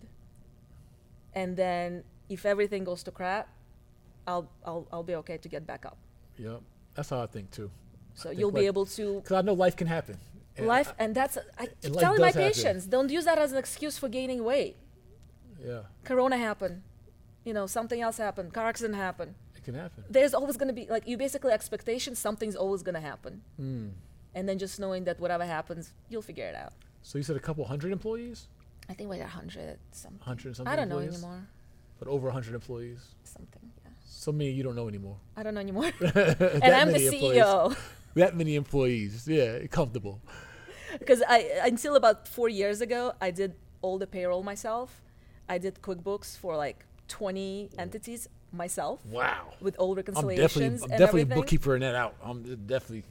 [1.33, 3.47] and then if everything goes to crap
[4.27, 5.97] i'll i'll, I'll be okay to get back up
[6.37, 6.61] yep.
[6.95, 7.69] That's how I think too.
[8.15, 10.17] so think you'll be like- able to Because I know life can happen.
[10.57, 12.51] And life I- and that's i keep life telling my does happen.
[12.53, 14.75] patients don't use that as an excuse for gaining weight
[15.63, 15.81] yeah.
[16.03, 16.81] corona happened
[17.45, 20.03] you know something else happened car accident happened It can happen.
[20.09, 23.91] there's always going to be like you basically expectation something's always going to happen Mm.
[24.35, 27.45] and then just knowing that whatever happens you'll figure it out So you said a
[27.47, 28.47] couple hundred employees?
[28.89, 31.23] i think we're at 100 something 100 and something i don't know employees?
[31.23, 31.41] anymore
[31.99, 33.01] But over 100 employees.
[33.23, 33.91] something yeah
[34.25, 35.17] So me, you don't know anymore.
[35.39, 35.89] I don't know anymore.
[36.65, 37.43] And I'm the many employees.
[37.43, 37.77] CEO.
[38.21, 39.13] That many employees.
[39.37, 40.15] Yeah, comfortable.
[40.99, 45.01] Because I until about four years ago, I did all the payroll myself.
[45.49, 49.53] I did QuickBooks for like 20 entities myself Wow.
[49.61, 51.37] with all I'm reconciliations definitely, I'm definitely everything.
[51.41, 52.15] bookkeeper in that out.
[52.23, 53.03] I'm definitely.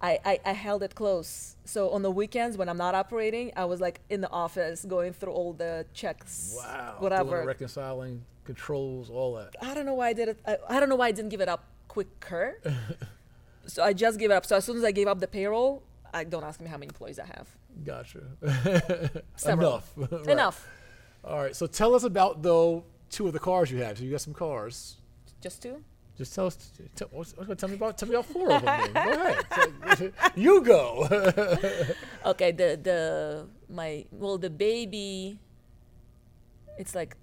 [0.00, 1.56] I, I, I held it close.
[1.64, 5.12] So on the weekends when I'm not operating, I was like in the office going
[5.12, 6.96] through all the checks, Wow.
[7.00, 7.44] Whatever.
[7.44, 9.56] reconciling, controls, all that.
[9.60, 10.38] I don't know why I did it.
[10.46, 12.60] I, I don't know why I didn't give it up quicker.
[13.66, 14.46] so I just gave it up.
[14.46, 16.86] So as soon as I gave up the payroll, I don't ask me how many
[16.86, 17.48] employees I have.
[17.84, 18.20] Gotcha.
[19.46, 19.92] Enough.
[19.96, 20.26] Right.
[20.28, 20.66] Enough.
[21.24, 21.54] All right.
[21.54, 23.98] So tell us about though two of the cars you have.
[23.98, 24.96] So you got some cars.
[25.40, 25.82] Just two.
[26.16, 26.72] Just tell us.
[26.96, 27.08] Tell,
[27.56, 27.96] tell me about.
[27.96, 28.92] Tell me about four of them.
[28.92, 29.04] Then.
[29.04, 29.98] Go ahead.
[29.98, 31.06] So, you go.
[32.26, 35.38] Okay, the the my well the baby
[36.76, 37.16] It's like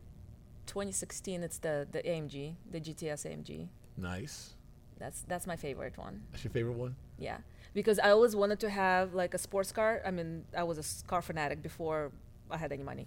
[0.67, 1.43] 2016.
[1.43, 3.67] It's the the AMG, the GTS AMG.
[3.97, 4.53] Nice.
[4.97, 6.23] That's that's my favorite one.
[6.31, 6.95] That's your favorite one?
[7.19, 7.37] Yeah,
[7.75, 10.01] because I always wanted to have like a sports car.
[10.03, 12.11] I mean, I was a car fanatic before
[12.49, 13.05] I had any money,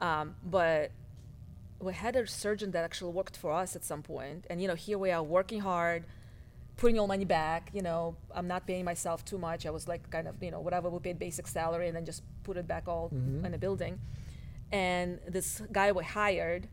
[0.00, 0.92] um, but
[1.80, 4.76] we had a surgeon that actually worked for us at some point, and you know,
[4.76, 6.04] here we are working hard,
[6.76, 7.70] putting all money back.
[7.74, 9.66] You know, I'm not paying myself too much.
[9.66, 12.22] I was like kind of you know whatever we paid basic salary, and then just
[12.44, 13.10] put it back all
[13.44, 13.98] in the building.
[14.72, 16.68] And this guy we hired,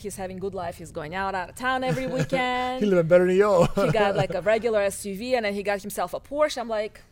[0.00, 0.76] he's having good life.
[0.78, 3.66] He's going out out of town every weekend He living better than y'all.
[3.66, 6.58] he got like a regular SUV and then he got himself a Porsche.
[6.58, 7.02] I'm like,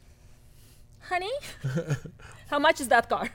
[1.09, 1.31] honey,
[2.51, 3.31] how much is that car?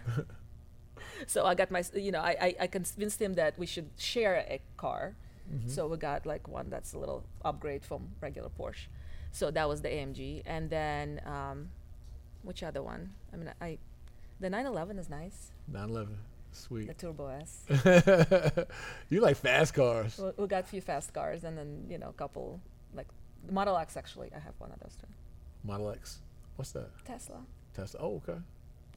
[1.27, 4.35] so I got my, you know, I, I, I convinced him that we should share
[4.49, 5.15] a car.
[5.67, 8.87] So we got like one that's a little upgrade from regular Porsche.
[9.33, 10.43] So that was the AMG.
[10.45, 11.71] And then, um,
[12.43, 13.09] which other one?
[13.33, 13.77] I mean, I,
[14.39, 16.17] the 911 is nice, 911.
[16.69, 17.63] The Turbo S.
[19.09, 20.19] you like fast cars.
[20.19, 22.59] we, we got a few fast cars and then, you know, a couple,
[22.93, 23.07] like
[23.49, 24.29] Model X actually.
[24.35, 25.07] I have one of those too.
[25.63, 26.19] Model X.
[26.55, 26.89] What's that?
[27.05, 27.41] Tesla.
[27.73, 27.99] Tesla.
[28.01, 28.39] Oh, okay.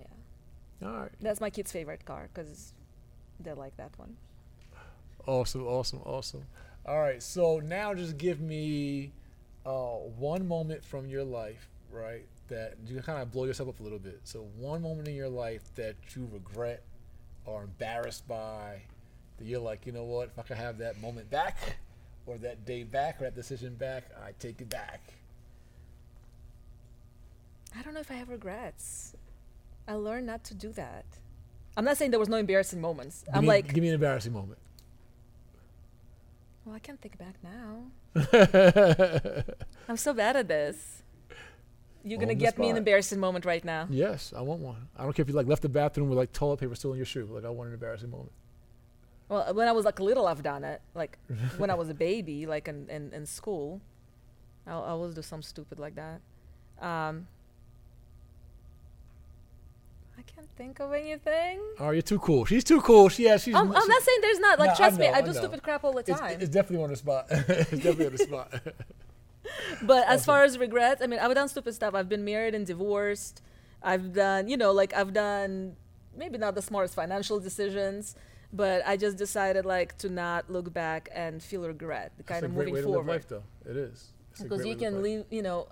[0.01, 0.89] Yeah.
[0.89, 1.13] All right.
[1.21, 2.73] That's my kid's favorite car because
[3.41, 4.17] they like that one.
[5.27, 6.45] Awesome, awesome, awesome.
[6.87, 9.13] All right, so now just give me
[9.65, 12.27] uh, one moment from your life, right?
[12.49, 14.21] That you kind of blow yourself up a little bit.
[14.25, 16.83] So one moment in your life that you regret
[17.47, 18.83] or embarrassed by,
[19.39, 20.29] that you're like, you know what?
[20.29, 21.77] If I could have that moment back,
[22.27, 25.01] or that day back, or that decision back, I take it back.
[27.77, 29.15] I don't know if I have regrets.
[29.89, 31.05] I learned not to do that.
[31.77, 33.25] I'm not saying there was no embarrassing moments.
[33.27, 34.59] Give I'm me, like, give me an embarrassing moment.
[36.65, 37.91] well, I can't think back now.
[39.89, 41.03] I'm so bad at this.
[42.07, 43.87] You're gonna On the get me an embarrassing moment right now.
[43.91, 44.89] yes, I want one.
[44.97, 46.99] I don't care if you like left the bathroom with like toilet paper still in
[46.99, 47.27] your shoe.
[47.33, 48.33] Like I want an embarrassing moment.
[49.29, 50.83] Well, when I was like little, I've done it.
[50.95, 51.19] Like
[51.57, 53.81] when I was a baby, like in, in, in school,
[54.67, 56.21] I'll I always do some stupid like that.
[56.79, 57.27] Um,
[60.19, 61.61] I can't think of anything.
[61.81, 62.45] Oh, you're too cool.
[62.45, 63.09] She's too cool.
[63.09, 63.55] She yeah, she's.
[63.55, 64.59] I'm, I'm she- not saying there's not.
[64.59, 65.33] Like, No, I trust me, I I do know.
[65.33, 66.39] stupid crap all the It's, time.
[66.41, 67.27] it's definitely on the spot.
[67.31, 68.53] it's definitely on the spot.
[69.83, 71.95] But as far as regrets, I mean, I've done stupid stuff.
[71.95, 73.43] I've been married and divorced.
[73.83, 75.77] I've done, you know, like I've done
[76.17, 78.17] maybe not the smartest financial decisions,
[78.53, 82.47] but I just decided like to not look back and feel regret, It's kind a
[82.47, 83.07] of moving forward.
[83.07, 83.43] life, though.
[83.69, 84.13] It is.
[84.33, 85.69] It's Because you way to live can leave, you know,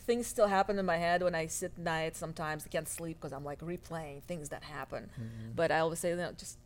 [0.00, 2.16] things still happen in my head when I sit night.
[2.16, 5.10] Sometimes I can't sleep because I'm like replaying things that happen.
[5.14, 5.52] Mm-hmm.
[5.56, 6.58] But I always say, you know, just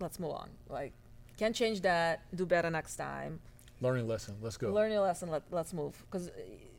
[0.00, 0.50] let's move on.
[0.68, 0.92] Like,
[1.36, 2.22] can't change that.
[2.34, 3.40] Do better next time.
[3.84, 4.36] Learning lesson.
[4.40, 4.72] Let's go.
[4.72, 5.30] Learn your lesson.
[5.30, 5.94] Let, let's move.
[6.10, 6.30] Because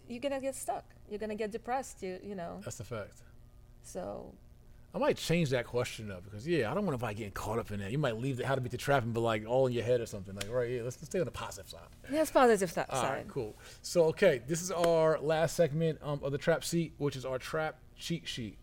[0.08, 0.84] you're gonna get stuck.
[1.10, 2.02] You're gonna get depressed.
[2.02, 2.60] You you know.
[2.64, 3.22] That's the fact.
[3.84, 4.34] So
[4.96, 7.70] I might change that question up because yeah, I don't want anybody getting caught up
[7.70, 7.92] in that.
[7.92, 9.84] You might leave the how to beat the trap and be like all in your
[9.84, 10.34] head or something.
[10.34, 11.82] Like right, yeah, let's, let's stay on the positive side.
[12.12, 13.12] yes, positive th- All side.
[13.14, 13.56] right, cool.
[13.82, 17.38] So okay, this is our last segment um, of the trap seat, which is our
[17.38, 18.58] trap cheat sheet.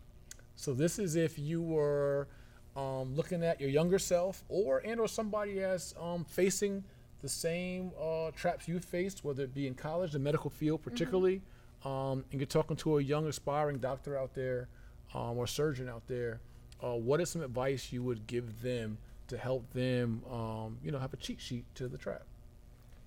[0.55, 2.27] So this is if you were
[2.75, 6.83] um, looking at your younger self, or and or somebody that's um, facing
[7.23, 11.41] the same uh, traps you faced, whether it be in college, the medical field particularly,
[11.85, 14.67] um, and you're talking to a young aspiring doctor out there
[15.15, 16.41] um, or surgeon out there.
[16.83, 18.97] Uh, what is some advice you would give them
[19.29, 22.23] to help them, um, you know, have a cheat sheet to the trap?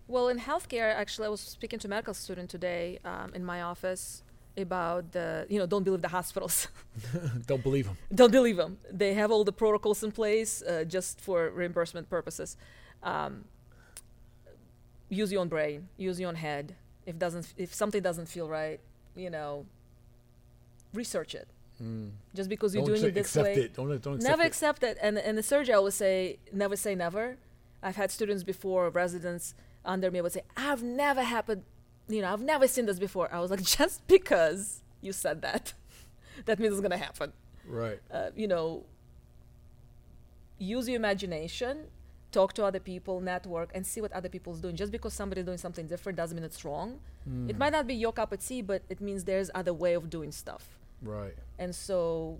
[0.08, 3.62] Well, in healthcare, actually, I was speaking to a medical student today um, in my
[3.62, 4.22] office
[4.56, 6.68] about the, you know, don't believe the hospitals.
[7.46, 7.98] don't believe them.
[8.14, 8.78] don't believe them.
[8.90, 12.56] They have all the protocols in place uh, just for reimbursement purposes.
[13.02, 13.44] Um,
[15.08, 15.88] use your own brain.
[15.96, 16.74] Use your own head.
[17.04, 18.80] If doesn't, if something doesn't feel right,
[19.14, 19.66] you know,
[20.92, 21.48] research it.
[22.34, 23.74] Just because you're don't doing it this accept way, it.
[23.74, 24.46] Don't, don't accept never it.
[24.46, 24.98] accept it.
[25.02, 27.36] And and the surgery I always say, never say never.
[27.82, 29.54] I've had students before, residents
[29.84, 31.62] under me would say, I've never happened,
[32.08, 33.32] you know, I've never seen this before.
[33.32, 35.74] I was like, just because you said that,
[36.46, 37.32] that means it's gonna happen.
[37.66, 38.00] Right.
[38.10, 38.84] Uh, you know,
[40.58, 41.84] use your imagination,
[42.38, 44.76] talk to other people, network, and see what other people's doing.
[44.82, 46.90] Just because somebody's doing something different doesn't mean it's wrong.
[47.50, 50.04] It might not be your cup of tea, but it means there's other way of
[50.16, 50.64] doing stuff.
[51.02, 51.36] Right.
[51.58, 52.38] And so,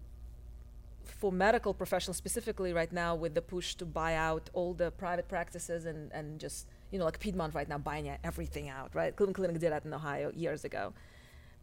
[1.21, 5.27] for medical professionals specifically, right now, with the push to buy out all the private
[5.35, 9.11] practices and, and just, you know, like Piedmont right now buying everything out, right?
[9.17, 10.85] Cleveland Clinic did that in Ohio years ago.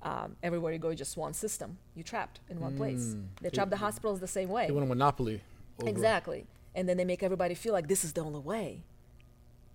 [0.02, 1.70] Um, everywhere you go, you just one system.
[1.96, 3.06] You're trapped in one place.
[3.14, 4.66] They They- trap the hospitals the same way.
[4.68, 5.38] They want a monopoly.
[5.80, 5.90] Over.
[5.90, 6.42] Exactly.
[6.76, 8.84] And then they make everybody feel like this is the only way.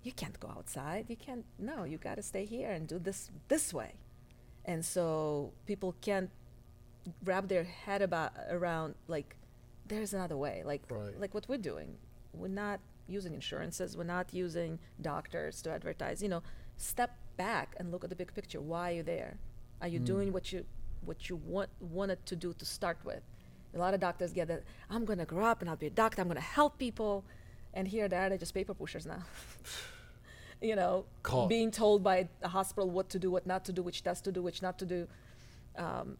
[0.02, 1.06] You can't go outside.
[1.08, 1.44] You can't.
[1.58, 3.94] No, you got to stay here and do this this way.
[4.64, 6.30] And so people can't
[7.24, 9.36] wrap their head about around like
[9.86, 10.62] there's another way.
[10.64, 11.18] Like Right.
[11.18, 11.96] like what we're doing.
[12.32, 13.96] We're not using insurances.
[13.96, 16.22] We're not using doctors to advertise.
[16.22, 16.42] You know,
[16.76, 18.60] step back and look at the big picture.
[18.60, 19.38] Why are you there?
[19.80, 20.04] Are you mm.
[20.04, 20.64] doing what you
[21.04, 23.22] what you want wanted to do to start with?
[23.74, 26.22] A lot of doctors get that I'm gonna grow up and I'll be a doctor.
[26.22, 27.24] I'm gonna help people,
[27.74, 29.22] and here they are, they're just paper pushers now.
[30.60, 31.48] you know, Caught.
[31.48, 34.32] being told by the hospital what to do, what not to do, which test to
[34.32, 35.06] do, which not to do.
[35.76, 36.16] Um,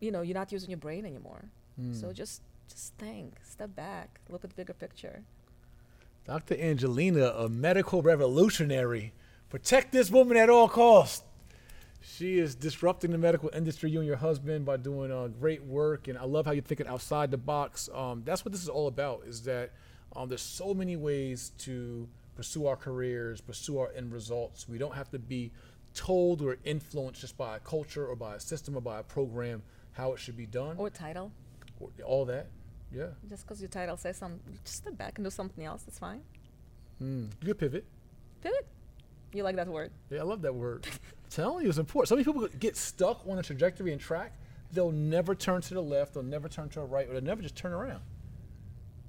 [0.00, 1.44] you know, you're not using your brain anymore.
[1.92, 5.22] So just just think, step back, look at the bigger picture.
[6.24, 6.56] Dr.
[6.56, 9.12] Angelina, a medical revolutionary.
[9.50, 11.22] Protect this woman at all costs.
[12.06, 16.06] She is disrupting the medical industry, you and your husband, by doing uh, great work.
[16.06, 17.88] And I love how you're thinking outside the box.
[17.94, 19.72] Um, that's what this is all about, is that
[20.14, 24.68] um, there's so many ways to pursue our careers, pursue our end results.
[24.68, 25.50] We don't have to be
[25.94, 29.62] told or influenced just by a culture or by a system or by a program
[29.92, 30.76] how it should be done.
[30.76, 31.32] Or title.
[31.80, 32.48] Or all that.
[32.92, 33.06] Yeah.
[33.28, 35.82] Just because your title says something, just step back and do something else.
[35.82, 36.20] That's fine.
[37.02, 37.30] Mm.
[37.44, 37.86] Good pivot.
[38.42, 38.66] Pivot.
[39.34, 39.90] You like that word?
[40.10, 40.86] Yeah, I love that word.
[41.30, 42.08] Telling you, it's important.
[42.08, 44.32] So many people get stuck on a trajectory and track.
[44.72, 47.42] They'll never turn to the left, they'll never turn to the right, or they'll never
[47.42, 48.00] just turn around.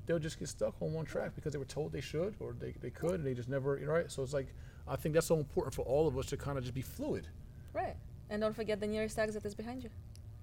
[0.08, 2.74] They'll just get stuck on one track because they were told they should or they,
[2.82, 4.12] they could, and they just never, you know, right?
[4.12, 4.54] So it's like,
[4.88, 7.28] I think that's so important for all of us to kind of just be fluid.
[7.74, 7.96] Right.
[8.30, 9.90] And don't forget the nearest exit is behind you.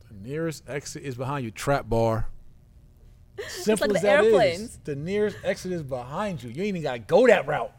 [0.08, 2.26] The nearest exit is behind you, trap bar.
[3.48, 4.32] Simple like as the that is.
[4.32, 4.78] airplanes.
[4.84, 6.50] The nearest exit is behind you.
[6.50, 7.72] You ain't even got to go that route.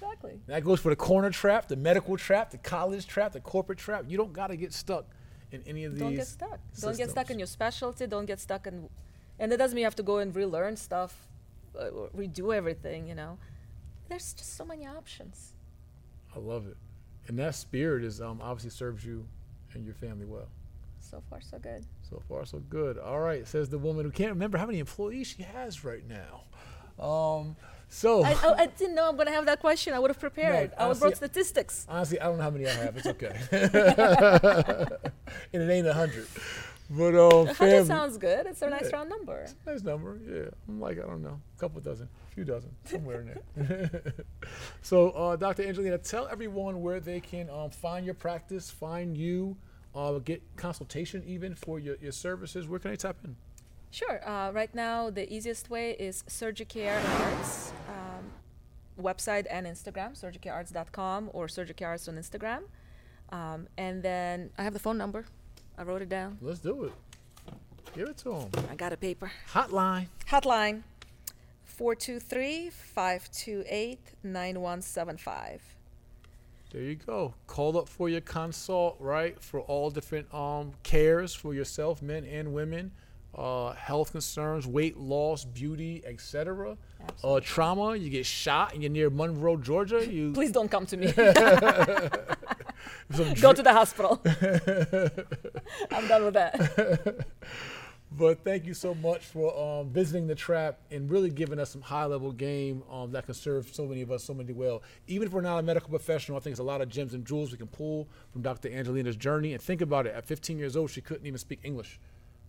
[0.00, 0.40] Exactly.
[0.46, 4.04] That goes for the corner trap, the medical trap, the college trap, the corporate trap.
[4.08, 5.06] You don't got to get stuck
[5.50, 6.00] in any of these.
[6.00, 6.60] Don't get stuck.
[6.80, 8.06] Don't get stuck in your specialty.
[8.06, 8.88] Don't get stuck in,
[9.38, 11.28] and it doesn't mean you have to go and relearn stuff,
[11.78, 11.86] uh,
[12.16, 13.08] redo everything.
[13.08, 13.38] You know,
[14.08, 15.52] there's just so many options.
[16.34, 16.76] I love it,
[17.26, 19.26] and that spirit is um, obviously serves you
[19.74, 20.48] and your family well.
[21.00, 21.86] So far, so good.
[22.02, 22.98] So far, so good.
[22.98, 26.42] All right, says the woman who can't remember how many employees she has right now.
[27.02, 27.56] Um,
[27.88, 29.94] so I, I, I didn't know I'm gonna have that question.
[29.94, 30.72] I would have prepared.
[30.76, 31.86] I would have brought statistics.
[31.88, 32.96] honestly, I don't know how many I have.
[32.96, 33.38] It's okay,
[35.52, 36.26] and it ain't a hundred.
[36.90, 38.46] But um, hundred family, sounds good.
[38.46, 39.46] It's a nice round number.
[39.66, 40.18] nice number.
[40.26, 44.14] Yeah, I'm like I don't know, a couple dozen, a few dozen, somewhere in there.
[44.82, 45.64] so, uh, Dr.
[45.66, 49.56] Angelina, tell everyone where they can um, find your practice, find you,
[49.94, 52.66] uh, get consultation even for your, your services.
[52.66, 53.36] Where can they tap in?
[53.90, 54.20] Sure.
[54.28, 58.24] Uh, right now, the easiest way is Surgicare Arts um,
[59.02, 62.62] website and Instagram, surgicarearts.com or surgicarearts on Instagram.
[63.30, 65.24] Um, and then I have the phone number.
[65.76, 66.38] I wrote it down.
[66.40, 66.92] Let's do it.
[67.94, 68.50] Give it to them.
[68.70, 69.32] I got a paper.
[69.52, 70.06] Hotline.
[70.28, 70.82] Hotline
[71.64, 75.62] 423 528 9175.
[76.70, 77.34] There you go.
[77.46, 79.40] Call up for your consult, right?
[79.42, 82.92] For all different um, cares for yourself, men and women,
[83.34, 86.76] uh, health concerns, weight loss, beauty, etc.
[87.22, 87.96] Uh, trauma.
[87.96, 90.06] You get shot and you're near Monroe, Georgia.
[90.06, 91.12] You Please don't come to me.
[93.40, 94.20] Go to the hospital.
[95.90, 97.26] I'm done with that.
[98.10, 101.82] But thank you so much for um, visiting the trap and really giving us some
[101.82, 104.82] high level game um, that can serve so many of us so many well.
[105.06, 107.24] Even if we're not a medical professional, I think there's a lot of gems and
[107.24, 108.70] jewels we can pull from Dr.
[108.70, 109.52] Angelina's journey.
[109.52, 112.00] And think about it at 15 years old, she couldn't even speak English.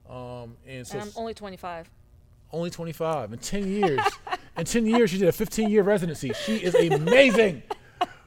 [0.10, 1.90] Um, and so And I'm only 25.
[2.52, 4.00] only 25 in 10 years.
[4.58, 6.34] in 10 years, she did a 15 year residency.
[6.34, 7.62] She is amazing.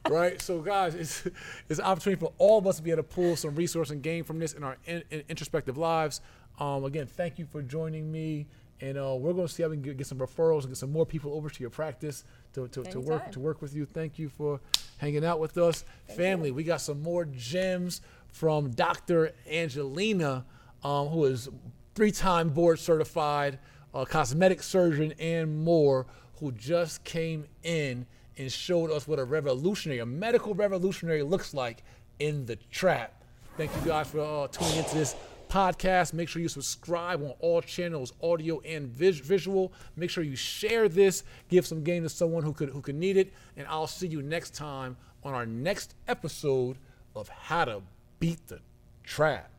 [0.08, 1.26] Right, so guys, it's
[1.68, 4.02] it's an opportunity for all of us to be able to pull some resource and
[4.02, 6.20] gain from this in our in, in introspective lives.
[6.58, 8.46] Um, again, thank you for joining me,
[8.80, 10.76] and uh, we're going to see how we can get, get some referrals and get
[10.76, 12.24] some more people over to your practice
[12.54, 13.86] to, to, to work to work with you.
[13.86, 14.60] Thank you for
[14.98, 15.84] hanging out with us,
[16.16, 16.50] family.
[16.50, 19.32] We got some more gems from Dr.
[19.50, 20.44] Angelina,
[20.84, 21.48] um, who is
[21.94, 23.58] three-time board certified
[23.94, 26.06] uh, cosmetic surgeon and more,
[26.40, 28.06] who just came in
[28.38, 31.84] and showed us what a revolutionary, a medical revolutionary, looks like
[32.18, 33.22] in the trap.
[33.56, 35.14] Thank you guys for uh, tuning into this
[35.48, 36.14] podcast.
[36.14, 39.72] Make sure you subscribe on all channels, audio and vis- visual.
[39.96, 43.18] Make sure you share this, give some game to someone who could who could need
[43.18, 46.78] it, and I'll see you next time on our next episode
[47.14, 47.82] of How to
[48.18, 48.60] Beat the
[49.04, 49.51] Trap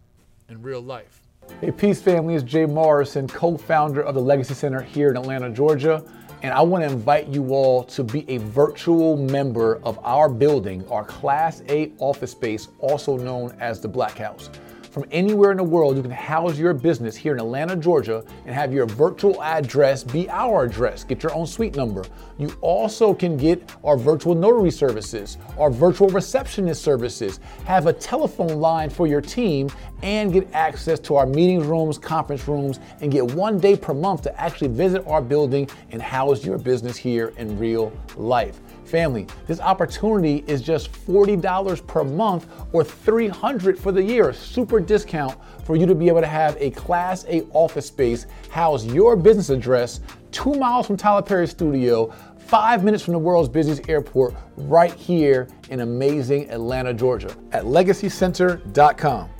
[0.49, 1.21] in Real Life.
[1.59, 5.49] Hey, Peace family, it's Jay Morrison, co founder of the Legacy Center here in Atlanta,
[5.49, 6.03] Georgia.
[6.41, 10.85] And I want to invite you all to be a virtual member of our building,
[10.89, 14.49] our Class A office space, also known as the Black House.
[14.93, 18.53] From anywhere in the world, you can house your business here in Atlanta, Georgia, and
[18.53, 21.03] have your virtual address be our address.
[21.03, 22.05] Get your own suite number.
[22.37, 28.59] You also can get our virtual notary services, our virtual receptionist services, have a telephone
[28.59, 29.67] line for your team,
[30.03, 34.21] and get access to our meeting rooms, conference rooms, and get one day per month
[34.21, 38.59] to actually visit our building and house your business here in real life.
[38.93, 44.31] Family, this opportunity is just $40 per month or 300 for the year.
[44.33, 45.35] Super discount
[45.65, 49.49] for you to be able to have a Class A office space, house your business
[49.49, 54.93] address two miles from Tyler Perry Studio, five minutes from the world's busiest airport, right
[54.93, 59.32] here in amazing Atlanta, Georgia, at legacycenter.com.